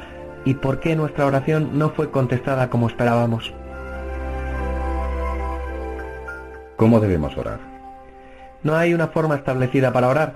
[0.45, 3.53] y por qué nuestra oración no fue contestada como esperábamos.
[6.77, 7.59] ¿Cómo debemos orar?
[8.63, 10.35] No hay una forma establecida para orar.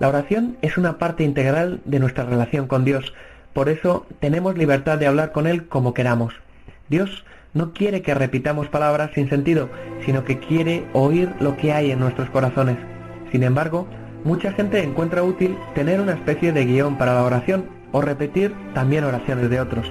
[0.00, 3.14] La oración es una parte integral de nuestra relación con Dios.
[3.56, 6.34] Por eso tenemos libertad de hablar con Él como queramos.
[6.90, 9.70] Dios no quiere que repitamos palabras sin sentido,
[10.04, 12.76] sino que quiere oír lo que hay en nuestros corazones.
[13.32, 13.86] Sin embargo,
[14.24, 19.04] mucha gente encuentra útil tener una especie de guion para la oración o repetir también
[19.04, 19.90] oraciones de otros.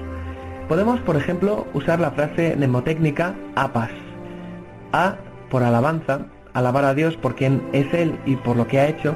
[0.68, 3.90] Podemos, por ejemplo, usar la frase mnemotécnica APAS.
[4.94, 5.16] A
[5.50, 9.16] por alabanza, alabar a Dios por quien es Él y por lo que ha hecho.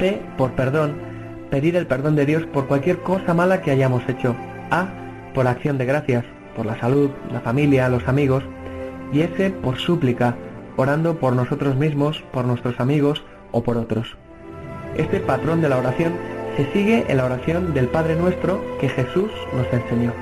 [0.00, 1.13] P por perdón,
[1.54, 4.34] pedir el perdón de Dios por cualquier cosa mala que hayamos hecho.
[4.72, 4.88] A
[5.34, 6.24] por acción de gracias,
[6.56, 8.42] por la salud, la familia, los amigos.
[9.12, 10.34] Y S por súplica,
[10.76, 14.16] orando por nosotros mismos, por nuestros amigos o por otros.
[14.96, 16.14] Este patrón de la oración
[16.56, 20.12] se sigue en la oración del Padre Nuestro que Jesús nos enseñó.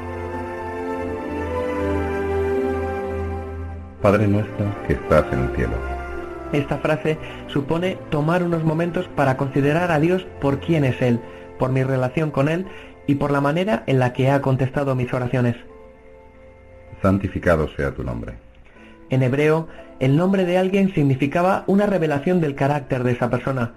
[4.03, 5.92] Padre nuestro que estás en el cielo.
[6.53, 11.21] Esta frase supone tomar unos momentos para considerar a Dios por quién es Él,
[11.59, 12.67] por mi relación con Él
[13.07, 15.57] y por la manera en la que ha contestado mis oraciones.
[17.01, 18.35] Santificado sea tu nombre.
[19.11, 23.73] En hebreo, el nombre de alguien significaba una revelación del carácter de esa persona.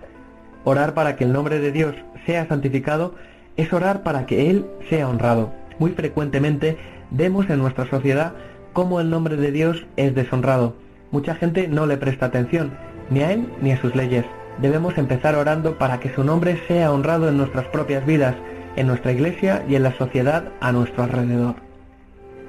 [0.64, 3.16] Orar para que el nombre de Dios sea santificado
[3.58, 5.54] es orar para que Él sea honrado.
[5.80, 6.78] Muy frecuentemente
[7.12, 8.34] vemos en nuestra sociedad
[8.74, 10.85] cómo el nombre de Dios es deshonrado.
[11.16, 12.74] Mucha gente no le presta atención,
[13.10, 14.26] ni a Él ni a sus leyes.
[14.62, 18.36] Debemos empezar orando para que su nombre sea honrado en nuestras propias vidas,
[18.76, 21.56] en nuestra iglesia y en la sociedad a nuestro alrededor.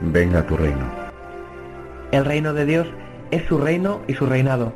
[0.01, 0.85] Venga tu reino.
[2.11, 2.89] El reino de Dios
[3.31, 4.73] es su reino y su reinado.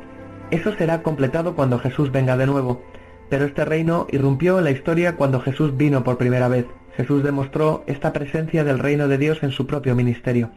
[0.51, 2.81] Eso será completado cuando Jesús venga de nuevo.
[3.29, 6.65] Pero este reino irrumpió en la historia cuando Jesús vino por primera vez.
[6.95, 10.49] Jesús demostró esta presencia del reino de Dios en su propio ministerio.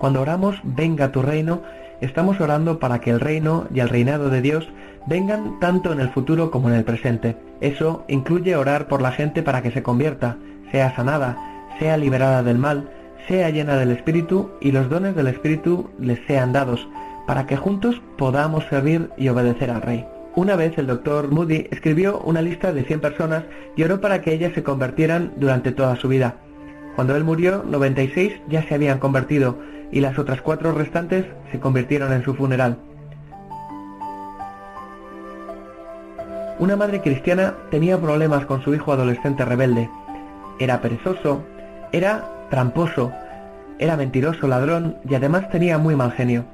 [0.00, 1.62] Cuando oramos, venga tu reino,
[2.02, 4.68] estamos orando para que el reino y el reinado de Dios
[5.06, 7.36] vengan tanto en el futuro como en el presente.
[7.60, 10.36] Eso incluye orar por la gente para que se convierta,
[10.70, 11.38] sea sanada,
[11.78, 12.90] sea liberada del mal,
[13.28, 16.88] sea llena del Espíritu y los dones del Espíritu les sean dados,
[17.26, 20.04] para que juntos podamos servir y obedecer al Rey.
[20.34, 23.44] Una vez el doctor Moody escribió una lista de 100 personas
[23.76, 26.36] y oró para que ellas se convirtieran durante toda su vida.
[26.96, 29.58] Cuando él murió, 96 ya se habían convertido
[29.92, 32.78] y las otras cuatro restantes se convirtieron en su funeral.
[36.58, 39.90] Una madre cristiana tenía problemas con su hijo adolescente rebelde.
[40.58, 41.44] Era perezoso,
[41.92, 43.12] era tramposo,
[43.78, 46.44] era mentiroso, ladrón y además tenía muy mal genio.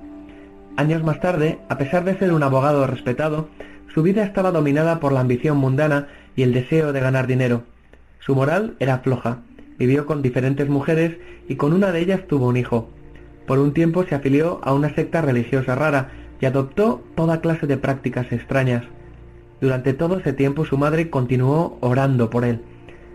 [0.76, 3.48] Años más tarde, a pesar de ser un abogado respetado,
[3.92, 7.64] su vida estaba dominada por la ambición mundana y el deseo de ganar dinero.
[8.20, 9.38] Su moral era floja.
[9.78, 11.16] Vivió con diferentes mujeres
[11.48, 12.88] y con una de ellas tuvo un hijo.
[13.48, 17.78] Por un tiempo se afilió a una secta religiosa rara y adoptó toda clase de
[17.78, 18.84] prácticas extrañas.
[19.62, 22.60] Durante todo ese tiempo su madre continuó orando por él.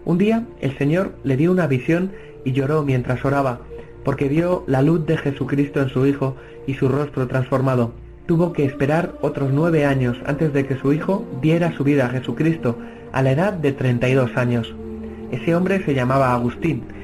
[0.05, 3.59] Un día el Señor le dio una visión y lloró mientras oraba,
[4.03, 7.93] porque vio la luz de Jesucristo en su hijo y su rostro transformado.
[8.25, 12.09] Tuvo que esperar otros nueve años antes de que su hijo diera su vida a
[12.09, 12.79] Jesucristo,
[13.11, 14.73] a la edad de 32 años.
[15.31, 17.02] Ese hombre se llamaba Agustín.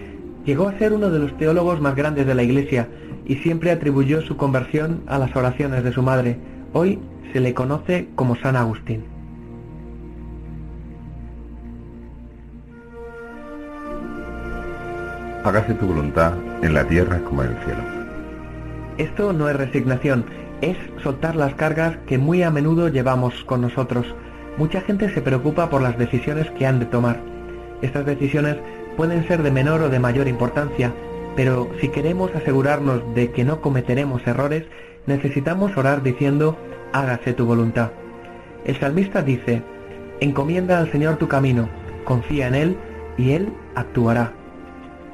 [0.50, 2.88] Llegó a ser uno de los teólogos más grandes de la Iglesia
[3.28, 6.40] y siempre atribuyó su conversión a las oraciones de su madre.
[6.74, 6.98] Hoy
[7.32, 9.04] se le conoce como San Agustín.
[15.44, 16.34] Hágase tu voluntad
[16.64, 17.84] en la tierra como en el cielo.
[18.98, 20.26] Esto no es resignación,
[20.62, 24.08] es soltar las cargas que muy a menudo llevamos con nosotros.
[24.58, 27.22] Mucha gente se preocupa por las decisiones que han de tomar.
[27.84, 28.58] Estas decisiones
[29.00, 30.94] pueden ser de menor o de mayor importancia,
[31.34, 34.66] pero si queremos asegurarnos de que no cometeremos errores,
[35.06, 36.58] necesitamos orar diciendo,
[36.92, 37.92] hágase tu voluntad.
[38.66, 39.64] El salmista dice,
[40.20, 41.70] encomienda al Señor tu camino,
[42.04, 42.78] confía en Él
[43.18, 44.34] y Él actuará.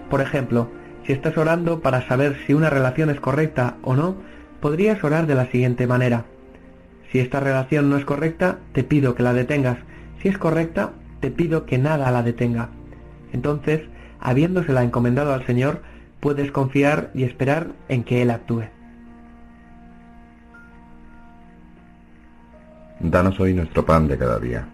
[0.10, 0.68] Por ejemplo,
[1.06, 4.16] si estás orando para saber si una relación es correcta o no,
[4.62, 6.26] podrías orar de la siguiente manera.
[7.12, 9.78] Si esta relación no es correcta, te pido que la detengas.
[10.24, 12.72] Si es correcta, te pido que nada la detenga.
[13.34, 13.82] Entonces,
[14.20, 15.82] habiéndosela encomendado al Señor,
[16.20, 18.64] puedes confiar y esperar en que Él actúe.
[23.00, 24.68] Danos hoy nuestro pan de cada día.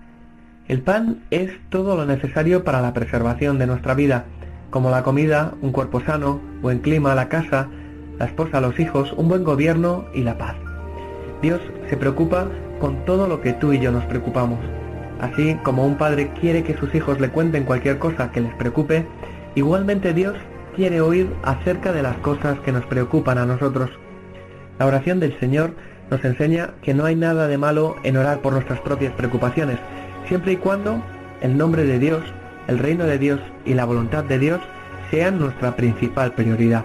[0.67, 4.25] El pan es todo lo necesario para la preservación de nuestra vida,
[4.69, 7.67] como la comida, un cuerpo sano, buen clima, la casa,
[8.17, 10.55] la esposa, los hijos, un buen gobierno y la paz.
[11.41, 11.59] Dios
[11.89, 12.47] se preocupa
[12.79, 14.59] con todo lo que tú y yo nos preocupamos.
[15.21, 19.05] Así como un padre quiere que sus hijos le cuenten cualquier cosa que les preocupe,
[19.53, 20.35] igualmente Dios
[20.75, 23.91] quiere oír acerca de las cosas que nos preocupan a nosotros.
[24.79, 25.75] La oración del Señor
[26.09, 29.77] nos enseña que no hay nada de malo en orar por nuestras propias preocupaciones,
[30.27, 31.03] siempre y cuando
[31.41, 32.23] el nombre de Dios,
[32.67, 34.59] el reino de Dios y la voluntad de Dios
[35.11, 36.83] sean nuestra principal prioridad.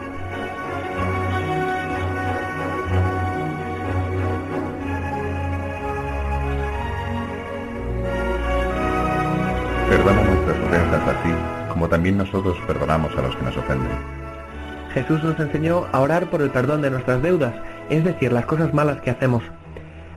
[11.96, 13.88] También nosotros perdonamos a los que nos ofenden.
[14.92, 17.54] Jesús nos enseñó a orar por el perdón de nuestras deudas,
[17.88, 19.42] es decir, las cosas malas que hacemos.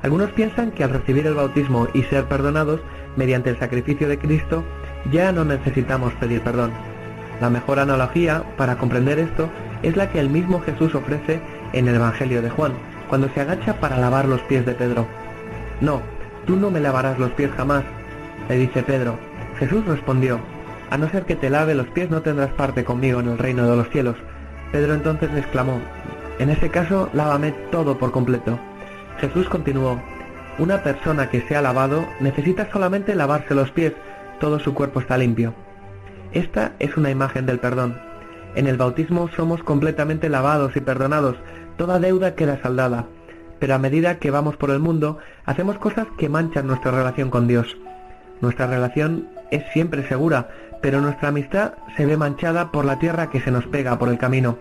[0.01, 2.81] Algunos piensan que al recibir el bautismo y ser perdonados
[3.15, 4.61] mediante el sacrificio de Cristo,
[5.09, 6.71] ya no necesitamos pedir perdón.
[7.39, 9.47] La mejor analogía para comprender esto
[9.81, 11.39] es la que el mismo Jesús ofrece
[11.71, 12.73] en el Evangelio de Juan,
[13.07, 15.07] cuando se agacha para lavar los pies de Pedro.
[15.79, 16.01] No,
[16.45, 17.85] tú no me lavarás los pies jamás,
[18.49, 19.15] le dice Pedro.
[19.59, 20.41] Jesús respondió,
[20.89, 23.69] a no ser que te lave los pies no tendrás parte conmigo en el reino
[23.69, 24.15] de los cielos.
[24.71, 25.79] Pedro entonces exclamó,
[26.39, 28.59] en ese caso lávame todo por completo.
[29.19, 30.01] Jesús continuó,
[30.57, 33.93] una persona que se ha lavado necesita solamente lavarse los pies,
[34.39, 35.53] todo su cuerpo está limpio.
[36.31, 37.99] Esta es una imagen del perdón.
[38.55, 41.35] En el bautismo somos completamente lavados y perdonados,
[41.77, 43.05] toda deuda queda saldada,
[43.59, 47.47] pero a medida que vamos por el mundo, hacemos cosas que manchan nuestra relación con
[47.47, 47.77] Dios.
[48.41, 50.49] Nuestra relación es siempre segura,
[50.81, 54.17] pero nuestra amistad se ve manchada por la tierra que se nos pega por el
[54.17, 54.57] camino.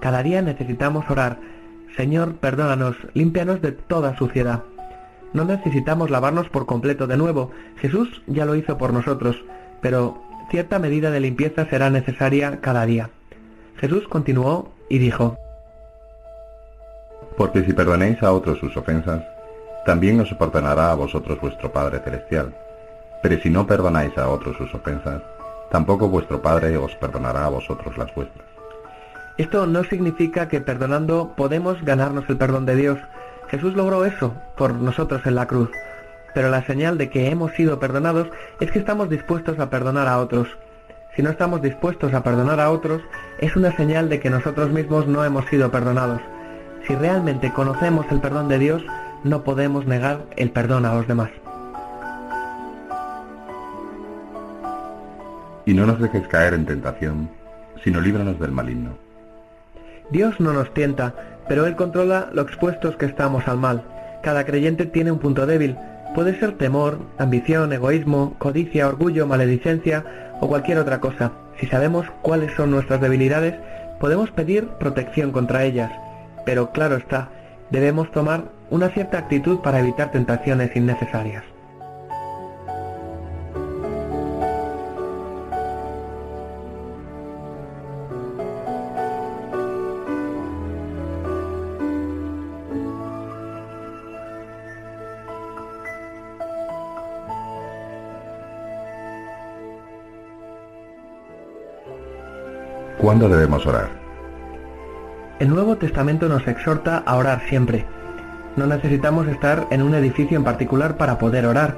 [0.00, 1.38] Cada día necesitamos orar,
[1.96, 4.64] Señor, perdónanos, límpianos de toda suciedad.
[5.32, 9.36] No necesitamos lavarnos por completo de nuevo, Jesús ya lo hizo por nosotros,
[9.80, 13.10] pero cierta medida de limpieza será necesaria cada día.
[13.76, 15.36] Jesús continuó y dijo,
[17.36, 19.22] Porque si perdonéis a otros sus ofensas,
[19.84, 22.54] también os perdonará a vosotros vuestro Padre Celestial.
[23.22, 25.22] Pero si no perdonáis a otros sus ofensas,
[25.74, 28.46] tampoco vuestro Padre os perdonará a vosotros las vuestras.
[29.38, 33.00] Esto no significa que perdonando podemos ganarnos el perdón de Dios.
[33.48, 35.72] Jesús logró eso por nosotros en la cruz.
[36.32, 38.28] Pero la señal de que hemos sido perdonados
[38.60, 40.46] es que estamos dispuestos a perdonar a otros.
[41.16, 43.02] Si no estamos dispuestos a perdonar a otros,
[43.40, 46.20] es una señal de que nosotros mismos no hemos sido perdonados.
[46.86, 48.84] Si realmente conocemos el perdón de Dios,
[49.24, 51.30] no podemos negar el perdón a los demás.
[55.66, 57.30] Y no nos dejes caer en tentación,
[57.82, 58.96] sino líbranos del maligno.
[60.10, 61.14] Dios no nos tienta,
[61.48, 63.82] pero Él controla lo expuestos que estamos al mal.
[64.22, 65.76] Cada creyente tiene un punto débil.
[66.14, 70.04] Puede ser temor, ambición, egoísmo, codicia, orgullo, maledicencia
[70.40, 71.32] o cualquier otra cosa.
[71.58, 73.54] Si sabemos cuáles son nuestras debilidades,
[74.00, 75.90] podemos pedir protección contra ellas.
[76.44, 77.30] Pero claro está,
[77.70, 81.44] debemos tomar una cierta actitud para evitar tentaciones innecesarias.
[103.04, 103.90] ¿Cuándo debemos orar?
[105.38, 107.84] El Nuevo Testamento nos exhorta a orar siempre.
[108.56, 111.76] No necesitamos estar en un edificio en particular para poder orar.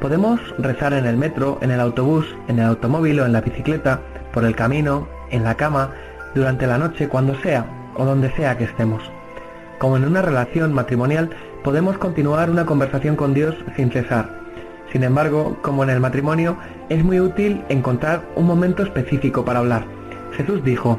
[0.00, 4.02] Podemos rezar en el metro, en el autobús, en el automóvil o en la bicicleta,
[4.32, 5.90] por el camino, en la cama,
[6.36, 7.66] durante la noche, cuando sea
[7.96, 9.02] o donde sea que estemos.
[9.80, 11.30] Como en una relación matrimonial,
[11.64, 14.30] podemos continuar una conversación con Dios sin cesar.
[14.92, 16.56] Sin embargo, como en el matrimonio,
[16.88, 19.97] es muy útil encontrar un momento específico para hablar.
[20.32, 20.98] Jesús dijo,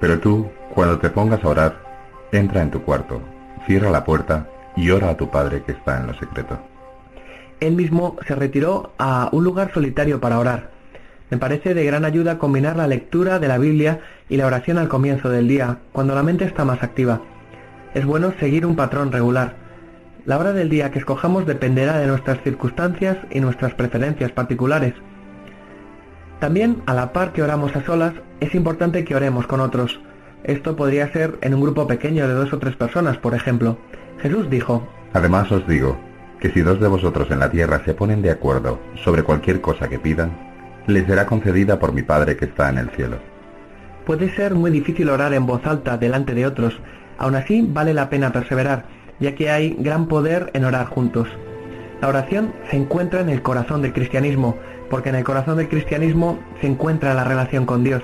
[0.00, 1.76] Pero tú, cuando te pongas a orar,
[2.32, 3.20] entra en tu cuarto,
[3.66, 6.58] cierra la puerta y ora a tu Padre que está en lo secreto.
[7.60, 10.70] él mismo se retiró a un lugar solitario para orar.
[11.30, 14.88] Me parece de gran ayuda combinar la lectura de la Biblia y la oración al
[14.88, 17.20] comienzo del día, cuando la mente está más activa.
[17.94, 19.54] Es bueno seguir un patrón regular.
[20.26, 24.94] La hora del día que escojamos dependerá de nuestras circunstancias y nuestras preferencias particulares.
[26.40, 30.00] También, a la par que oramos a solas, es importante que oremos con otros.
[30.42, 33.78] Esto podría ser en un grupo pequeño de dos o tres personas, por ejemplo.
[34.20, 35.98] Jesús dijo, Además os digo,
[36.40, 39.88] que si dos de vosotros en la tierra se ponen de acuerdo sobre cualquier cosa
[39.88, 40.32] que pidan,
[40.86, 43.18] les será concedida por mi Padre que está en el cielo.
[44.06, 46.80] Puede ser muy difícil orar en voz alta delante de otros,
[47.18, 48.86] aún así vale la pena perseverar,
[49.20, 51.28] ya que hay gran poder en orar juntos.
[52.00, 54.56] La oración se encuentra en el corazón del cristianismo,
[54.90, 58.02] porque en el corazón del cristianismo se encuentra la relación con Dios.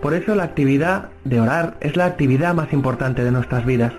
[0.00, 3.92] Por eso la actividad de orar es la actividad más importante de nuestras vidas.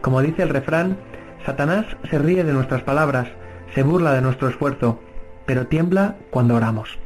[0.00, 0.96] Como dice el refrán,
[1.44, 3.28] Satanás se ríe de nuestras palabras,
[3.74, 5.00] se burla de nuestro esfuerzo,
[5.44, 6.98] pero tiembla cuando oramos.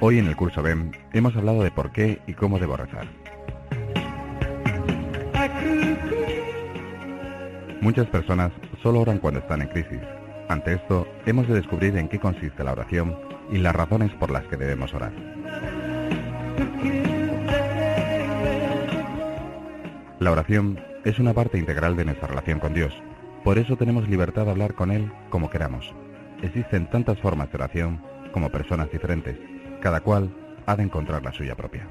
[0.00, 3.08] Hoy en el curso BEM hemos hablado de por qué y cómo debo rezar.
[7.80, 8.52] Muchas personas
[8.82, 10.00] solo oran cuando están en crisis.
[10.48, 13.16] Ante esto, hemos de descubrir en qué consiste la oración
[13.50, 15.12] y las razones por las que debemos orar.
[20.18, 22.92] La oración es una parte integral de nuestra relación con Dios.
[23.44, 25.94] Por eso tenemos libertad de hablar con Él como queramos.
[26.42, 28.02] Existen tantas formas de oración
[28.32, 29.38] como personas diferentes.
[29.80, 30.34] Cada cual
[30.66, 31.86] ha de encontrar la suya propia.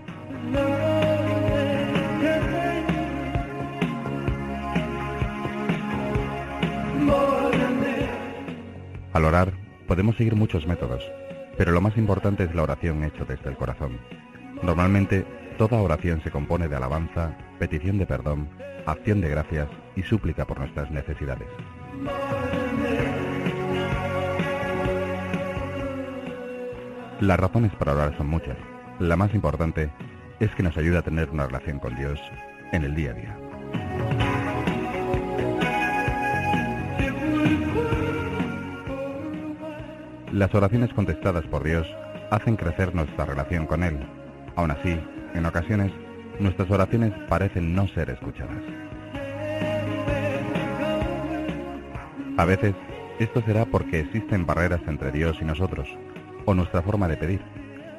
[9.18, 9.52] Al orar
[9.88, 11.04] podemos seguir muchos métodos,
[11.58, 13.98] pero lo más importante es la oración hecha desde el corazón.
[14.62, 15.26] Normalmente,
[15.58, 18.48] toda oración se compone de alabanza, petición de perdón,
[18.86, 21.48] acción de gracias y súplica por nuestras necesidades.
[27.20, 28.58] Las razones para orar son muchas.
[29.00, 29.90] La más importante
[30.40, 32.20] es que nos ayuda a tener una relación con Dios
[32.72, 34.27] en el día a día.
[40.32, 41.88] Las oraciones contestadas por Dios
[42.32, 43.98] hacen crecer nuestra relación con Él.
[44.58, 45.00] Aún así,
[45.34, 45.92] en ocasiones,
[46.40, 48.62] nuestras oraciones parecen no ser escuchadas.
[52.38, 52.76] A veces,
[53.20, 55.88] esto será porque existen barreras entre Dios y nosotros,
[56.46, 57.42] o nuestra forma de pedir.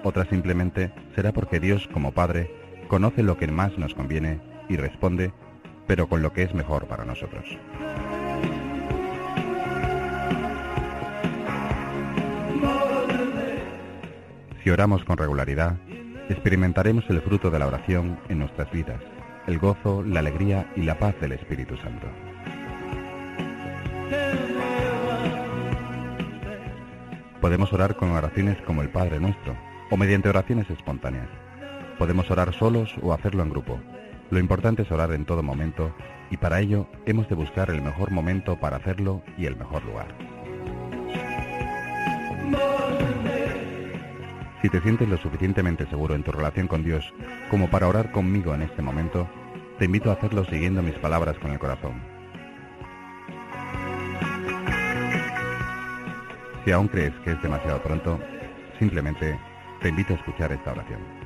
[0.05, 2.51] Otras simplemente será porque Dios, como Padre,
[2.89, 5.33] conoce lo que más nos conviene y responde,
[5.87, 7.59] pero con lo que es mejor para nosotros.
[14.69, 15.79] Si oramos con regularidad,
[16.29, 19.01] experimentaremos el fruto de la oración en nuestras vidas,
[19.47, 22.07] el gozo, la alegría y la paz del Espíritu Santo.
[27.41, 29.57] Podemos orar con oraciones como el Padre Nuestro,
[29.91, 31.31] o mediante oraciones espontáneas.
[31.99, 33.81] Podemos orar solos o hacerlo en grupo.
[34.29, 35.95] Lo importante es orar en todo momento
[36.31, 40.28] y para ello hemos de buscar el mejor momento para hacerlo y el mejor lugar.
[44.61, 47.05] Si te sientes lo suficientemente seguro en tu relación con Dios
[47.51, 49.29] como para orar conmigo en este momento,
[49.79, 52.03] te invito a hacerlo siguiendo mis palabras con el corazón.
[56.65, 58.19] Si aún crees que es demasiado pronto,
[58.79, 59.39] simplemente
[59.81, 61.18] te invito a escuchar esta oración.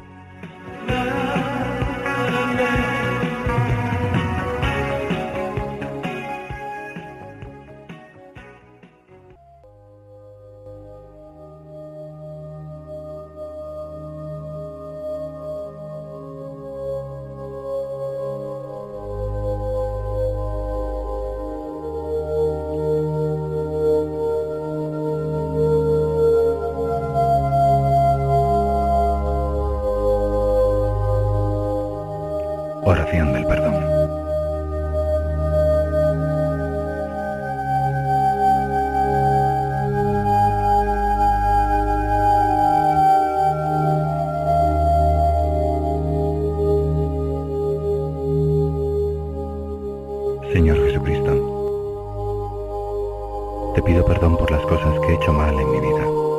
[53.74, 56.31] Te pido perdón por las cosas que he hecho mal en mi vida.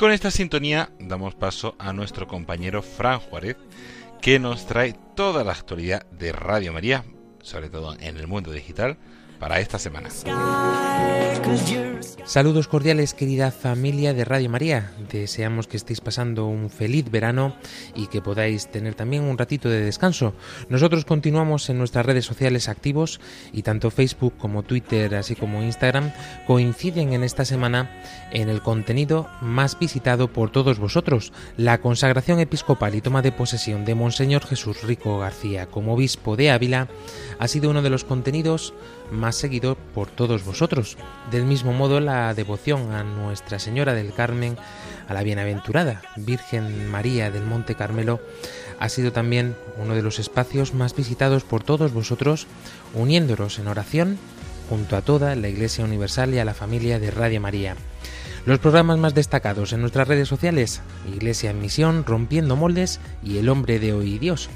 [0.00, 3.58] Con esta sintonía damos paso a nuestro compañero Fran Juárez,
[4.22, 7.04] que nos trae toda la actualidad de Radio María,
[7.42, 8.96] sobre todo en el mundo digital,
[9.38, 10.08] para esta semana.
[12.30, 14.92] Saludos cordiales querida familia de Radio María.
[15.10, 17.56] Deseamos que estéis pasando un feliz verano
[17.96, 20.32] y que podáis tener también un ratito de descanso.
[20.68, 23.20] Nosotros continuamos en nuestras redes sociales activos
[23.52, 26.12] y tanto Facebook como Twitter así como Instagram
[26.46, 27.90] coinciden en esta semana
[28.30, 33.84] en el contenido más visitado por todos vosotros, la consagración episcopal y toma de posesión
[33.84, 36.86] de Monseñor Jesús Rico García como obispo de Ávila
[37.40, 38.72] ha sido uno de los contenidos
[39.10, 40.89] más seguido por todos vosotros.
[41.30, 44.56] Del mismo modo, la devoción a Nuestra Señora del Carmen,
[45.08, 48.20] a la Bienaventurada Virgen María del Monte Carmelo,
[48.78, 52.46] ha sido también uno de los espacios más visitados por todos vosotros,
[52.94, 54.18] uniéndonos en oración
[54.68, 57.76] junto a toda la Iglesia Universal y a la familia de Radio María.
[58.46, 60.80] Los programas más destacados en nuestras redes sociales,
[61.12, 64.48] Iglesia en Misión, Rompiendo Moldes y El Hombre de Hoy y Dios.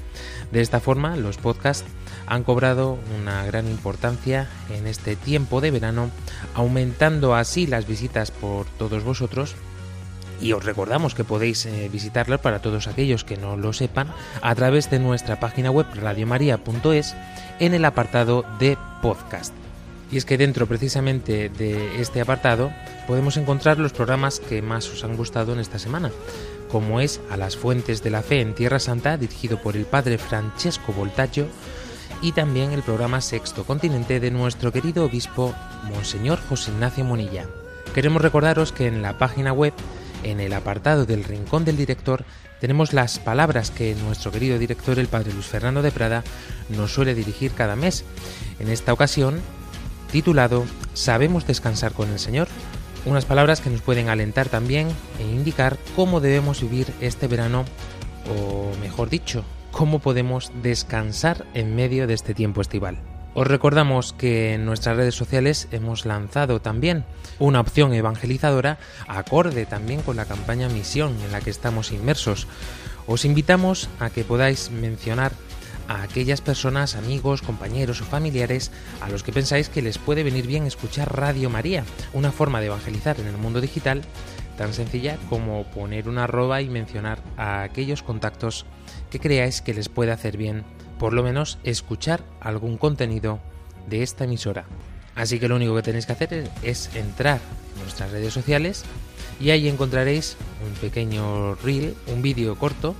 [0.51, 1.85] De esta forma, los podcasts
[2.27, 6.09] han cobrado una gran importancia en este tiempo de verano,
[6.53, 9.55] aumentando así las visitas por todos vosotros.
[10.41, 14.09] Y os recordamos que podéis eh, visitarlas para todos aquellos que no lo sepan
[14.41, 17.15] a través de nuestra página web radiomaria.es
[17.59, 19.53] en el apartado de podcast.
[20.11, 22.71] Y es que dentro precisamente de este apartado
[23.07, 26.11] podemos encontrar los programas que más os han gustado en esta semana,
[26.69, 30.17] como es A las Fuentes de la Fe en Tierra Santa, dirigido por el padre
[30.17, 31.47] Francesco Voltaggio,
[32.21, 35.53] y también el programa Sexto Continente de nuestro querido obispo
[35.83, 37.45] Monseñor José Ignacio Monilla.
[37.93, 39.73] Queremos recordaros que en la página web,
[40.23, 42.25] en el apartado del Rincón del Director,
[42.59, 46.23] tenemos las palabras que nuestro querido director, el padre Luis Fernando de Prada,
[46.69, 48.03] nos suele dirigir cada mes.
[48.59, 49.39] En esta ocasión,
[50.11, 52.47] titulado Sabemos descansar con el Señor,
[53.05, 54.87] unas palabras que nos pueden alentar también
[55.19, 57.65] e indicar cómo debemos vivir este verano,
[58.29, 59.43] o mejor dicho,
[59.75, 62.97] cómo podemos descansar en medio de este tiempo estival.
[63.33, 67.03] Os recordamos que en nuestras redes sociales hemos lanzado también
[67.39, 72.47] una opción evangelizadora acorde también con la campaña Misión en la que estamos inmersos.
[73.05, 75.33] Os invitamos a que podáis mencionar
[75.89, 78.71] a aquellas personas, amigos, compañeros o familiares
[79.01, 82.67] a los que pensáis que les puede venir bien escuchar Radio María, una forma de
[82.67, 84.03] evangelizar en el mundo digital
[84.57, 88.65] tan sencilla como poner una arroba y mencionar a aquellos contactos
[89.09, 90.63] que creáis que les puede hacer bien,
[90.99, 93.39] por lo menos escuchar algún contenido
[93.87, 94.65] de esta emisora.
[95.15, 97.39] Así que lo único que tenéis que hacer es entrar
[97.75, 98.83] en nuestras redes sociales
[99.39, 102.95] y ahí encontraréis un pequeño reel, un vídeo corto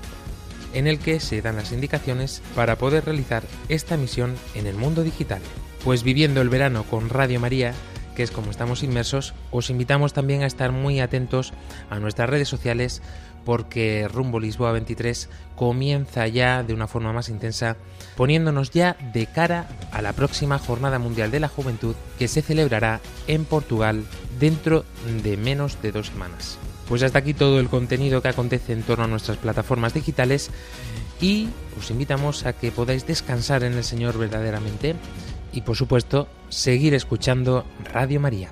[0.73, 5.03] en el que se dan las indicaciones para poder realizar esta misión en el mundo
[5.03, 5.41] digital.
[5.83, 7.73] Pues viviendo el verano con Radio María,
[8.15, 11.53] que es como estamos inmersos, os invitamos también a estar muy atentos
[11.89, 13.01] a nuestras redes sociales
[13.45, 17.77] porque Rumbo Lisboa 23 comienza ya de una forma más intensa,
[18.17, 22.99] poniéndonos ya de cara a la próxima Jornada Mundial de la Juventud que se celebrará
[23.27, 24.03] en Portugal
[24.39, 24.83] dentro
[25.23, 26.57] de menos de dos semanas.
[26.89, 30.51] Pues hasta aquí todo el contenido que acontece en torno a nuestras plataformas digitales
[31.21, 31.47] y
[31.79, 34.95] os invitamos a que podáis descansar en el Señor verdaderamente
[35.53, 38.51] y por supuesto seguir escuchando Radio María.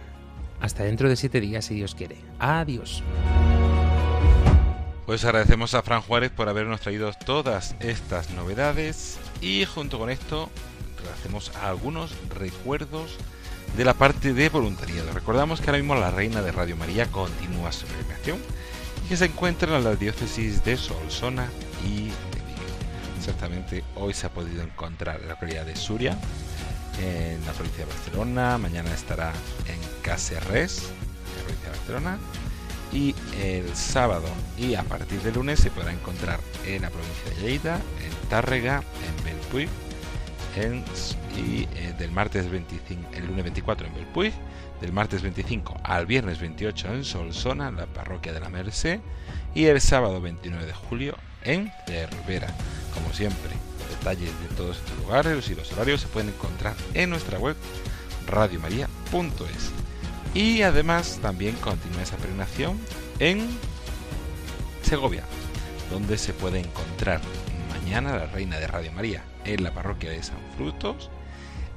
[0.62, 2.18] Hasta dentro de siete días si Dios quiere.
[2.40, 3.04] Adiós.
[5.06, 10.50] Pues agradecemos a Fran Juárez por habernos traído todas estas novedades y junto con esto
[11.20, 13.18] hacemos algunos recuerdos
[13.76, 15.12] de la parte de voluntariado.
[15.12, 18.40] Recordamos que ahora mismo la Reina de Radio María continúa su peregrinación
[19.06, 21.50] y que se encuentra en la diócesis de Solsona
[21.86, 22.64] y de Vigo.
[23.18, 26.18] Exactamente hoy se ha podido encontrar en la localidad de Suria,
[27.02, 29.34] en la provincia de Barcelona, mañana estará
[29.68, 32.20] en Cacerres, en la provincia de Barcelona,
[32.94, 34.28] y el sábado
[34.58, 38.84] y a partir de lunes se podrá encontrar en la provincia de Lleida, en Tárrega,
[39.08, 39.70] en Belpuig,
[40.56, 40.84] en,
[41.36, 44.34] y eh, del martes 25, el lunes 24 en Belpuig,
[44.80, 49.00] del martes 25 al viernes 28 en Solsona, en la parroquia de la Merced,
[49.56, 52.54] y el sábado 29 de julio en Cervera.
[52.94, 53.52] Como siempre,
[53.90, 57.56] detalles de todos estos lugares y los horarios se pueden encontrar en nuestra web
[58.28, 59.83] radiomaria.es.
[60.34, 62.80] Y además también continúa esa peregrinación
[63.20, 63.48] en
[64.82, 65.24] Segovia,
[65.92, 67.22] donde se puede encontrar
[67.70, 71.12] mañana la Reina de Radio María en la parroquia de San Frutos,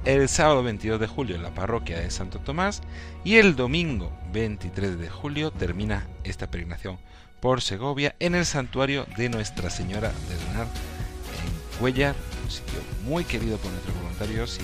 [0.05, 2.81] el sábado 22 de julio en la parroquia de Santo Tomás
[3.23, 6.97] y el domingo 23 de julio termina esta peregrinación
[7.39, 13.23] por Segovia en el santuario de Nuestra Señora de Donar en Cuellar, un sitio muy
[13.23, 14.59] querido por nuestros voluntarios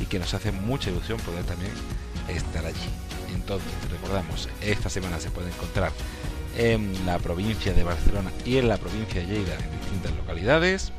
[0.00, 1.72] y que nos hace mucha ilusión poder también
[2.28, 3.03] estar allí.
[3.44, 5.92] Entonces, recordamos, esta semana se puede encontrar
[6.56, 10.92] en la provincia de Barcelona y en la provincia de Lleida en distintas localidades.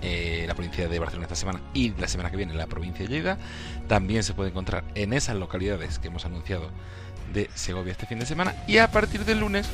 [0.00, 3.04] Eh, la provincia de Barcelona esta semana y la semana que viene en la provincia
[3.04, 3.36] de Lleida.
[3.88, 6.70] También se puede encontrar en esas localidades que hemos anunciado
[7.34, 8.54] de Segovia este fin de semana.
[8.68, 9.66] Y a partir del lunes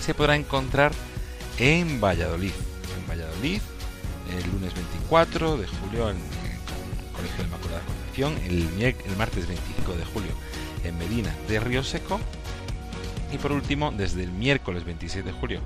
[0.00, 0.92] se podrá encontrar
[1.58, 2.52] en Valladolid.
[2.96, 3.60] En Valladolid,
[4.30, 9.92] el lunes 24 de julio en el Colegio de Inmaculada Concepción, el, el martes 25
[9.94, 10.30] de julio
[10.88, 12.20] en Medina de Río Seco.
[13.32, 15.60] Y por último, desde el miércoles 26 de julio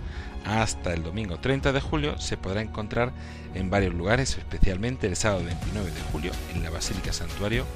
[0.45, 3.13] hasta el domingo 30 de julio se podrá encontrar
[3.55, 7.67] en varios lugares, especialmente el sábado 29 de julio en la Basílica Santuario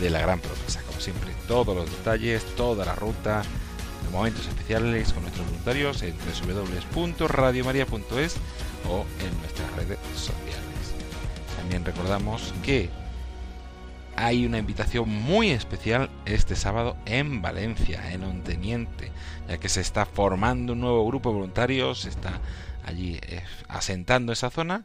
[0.00, 0.82] de la Gran Promesa.
[0.82, 3.42] Como siempre, todos los detalles, toda la ruta,
[4.04, 6.14] los momentos especiales con nuestros voluntarios en
[6.94, 8.36] www.radiomaria.es
[8.88, 10.64] o en nuestras redes sociales.
[11.56, 12.88] También recordamos que
[14.16, 19.10] hay una invitación muy especial este sábado en Valencia, en Onteniente,
[19.48, 22.40] ya que se está formando un nuevo grupo de voluntarios, se está
[22.84, 24.84] allí eh, asentando esa zona.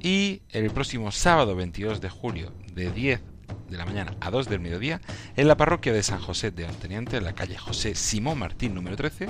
[0.00, 3.20] Y el próximo sábado 22 de julio, de 10
[3.68, 5.00] de la mañana a 2 del mediodía,
[5.36, 8.96] en la parroquia de San José de Onteniente, en la calle José Simón Martín número
[8.96, 9.28] 13,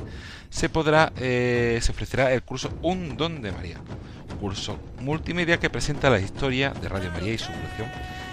[0.51, 3.76] se podrá, eh, se ofrecerá el curso Un Don de María,
[4.41, 7.89] curso multimedia que presenta la historia de Radio María y su evolución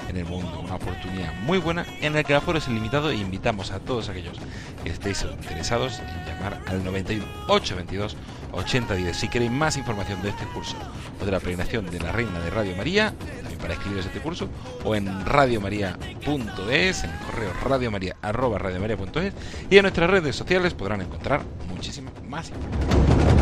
[0.09, 0.59] en el mundo.
[0.59, 4.09] Una oportunidad muy buena en la que el aforo es ilimitado e invitamos a todos
[4.09, 4.37] aquellos
[4.83, 8.17] que estéis interesados en llamar al 91 822
[8.51, 10.75] 8010 si queréis más información de este curso
[11.21, 14.49] o de la peregrinación de la Reina de Radio María, también para escribiros este curso,
[14.83, 19.33] o en radiomaria.es, en el correo radiomaria radiomaria.es
[19.69, 23.38] y en nuestras redes sociales podrán encontrar muchísima más información.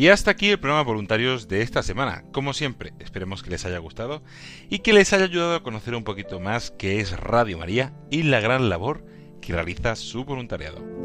[0.00, 2.24] Y hasta aquí el programa voluntarios de esta semana.
[2.32, 4.22] Como siempre, esperemos que les haya gustado
[4.70, 8.22] y que les haya ayudado a conocer un poquito más qué es Radio María y
[8.22, 9.04] la gran labor
[9.42, 10.99] que realiza su voluntariado.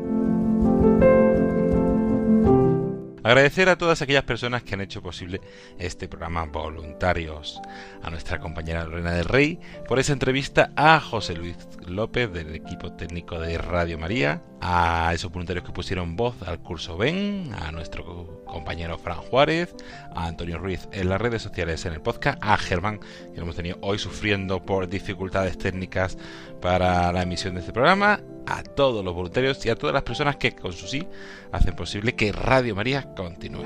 [3.26, 5.42] Agradecer a todas aquellas personas que han hecho posible
[5.80, 7.60] este programa voluntarios.
[8.04, 11.58] A nuestra compañera Lorena del Rey por esa entrevista a José Luis
[11.88, 16.98] López del equipo técnico de Radio María, a esos voluntarios que pusieron voz al curso
[16.98, 19.74] Ben, a nuestro compañero Fran Juárez,
[20.14, 23.56] a Antonio Ruiz en las redes sociales en el podcast, a Germán, que lo hemos
[23.56, 26.16] tenido hoy sufriendo por dificultades técnicas
[26.62, 30.38] para la emisión de este programa, a todos los voluntarios y a todas las personas
[30.38, 31.08] que con su sí
[31.52, 33.66] hacen posible que Radio María continúe.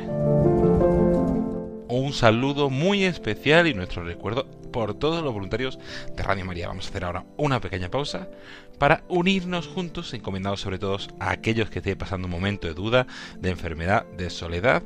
[1.90, 5.80] un saludo muy especial y nuestro recuerdo por todos los voluntarios
[6.16, 6.68] de Radio María.
[6.68, 8.30] Vamos a hacer ahora una pequeña pausa
[8.78, 13.08] para unirnos juntos, encomendados sobre todo a aquellos que estén pasando un momento de duda,
[13.40, 14.84] de enfermedad, de soledad,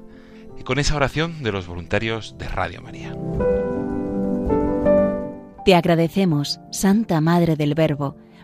[0.57, 3.15] y con esa oración de los voluntarios de Radio María.
[5.65, 8.17] Te agradecemos, Santa Madre del Verbo,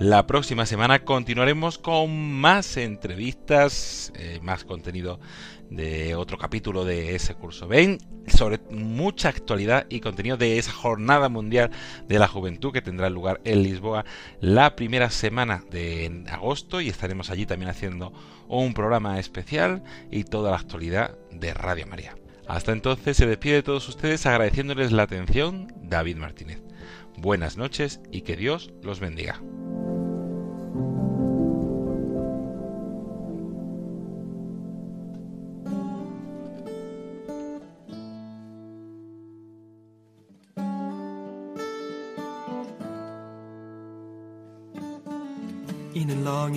[0.00, 5.20] La próxima semana continuaremos con más entrevistas, eh, más contenido
[5.68, 7.68] de otro capítulo de ese curso.
[7.68, 11.70] Ven sobre mucha actualidad y contenido de esa jornada mundial
[12.08, 14.06] de la juventud que tendrá lugar en Lisboa
[14.40, 18.14] la primera semana de agosto y estaremos allí también haciendo
[18.48, 22.16] un programa especial y toda la actualidad de Radio María.
[22.48, 26.62] Hasta entonces se despide de todos ustedes agradeciéndoles la atención David Martínez.
[27.18, 29.42] Buenas noches y que Dios los bendiga.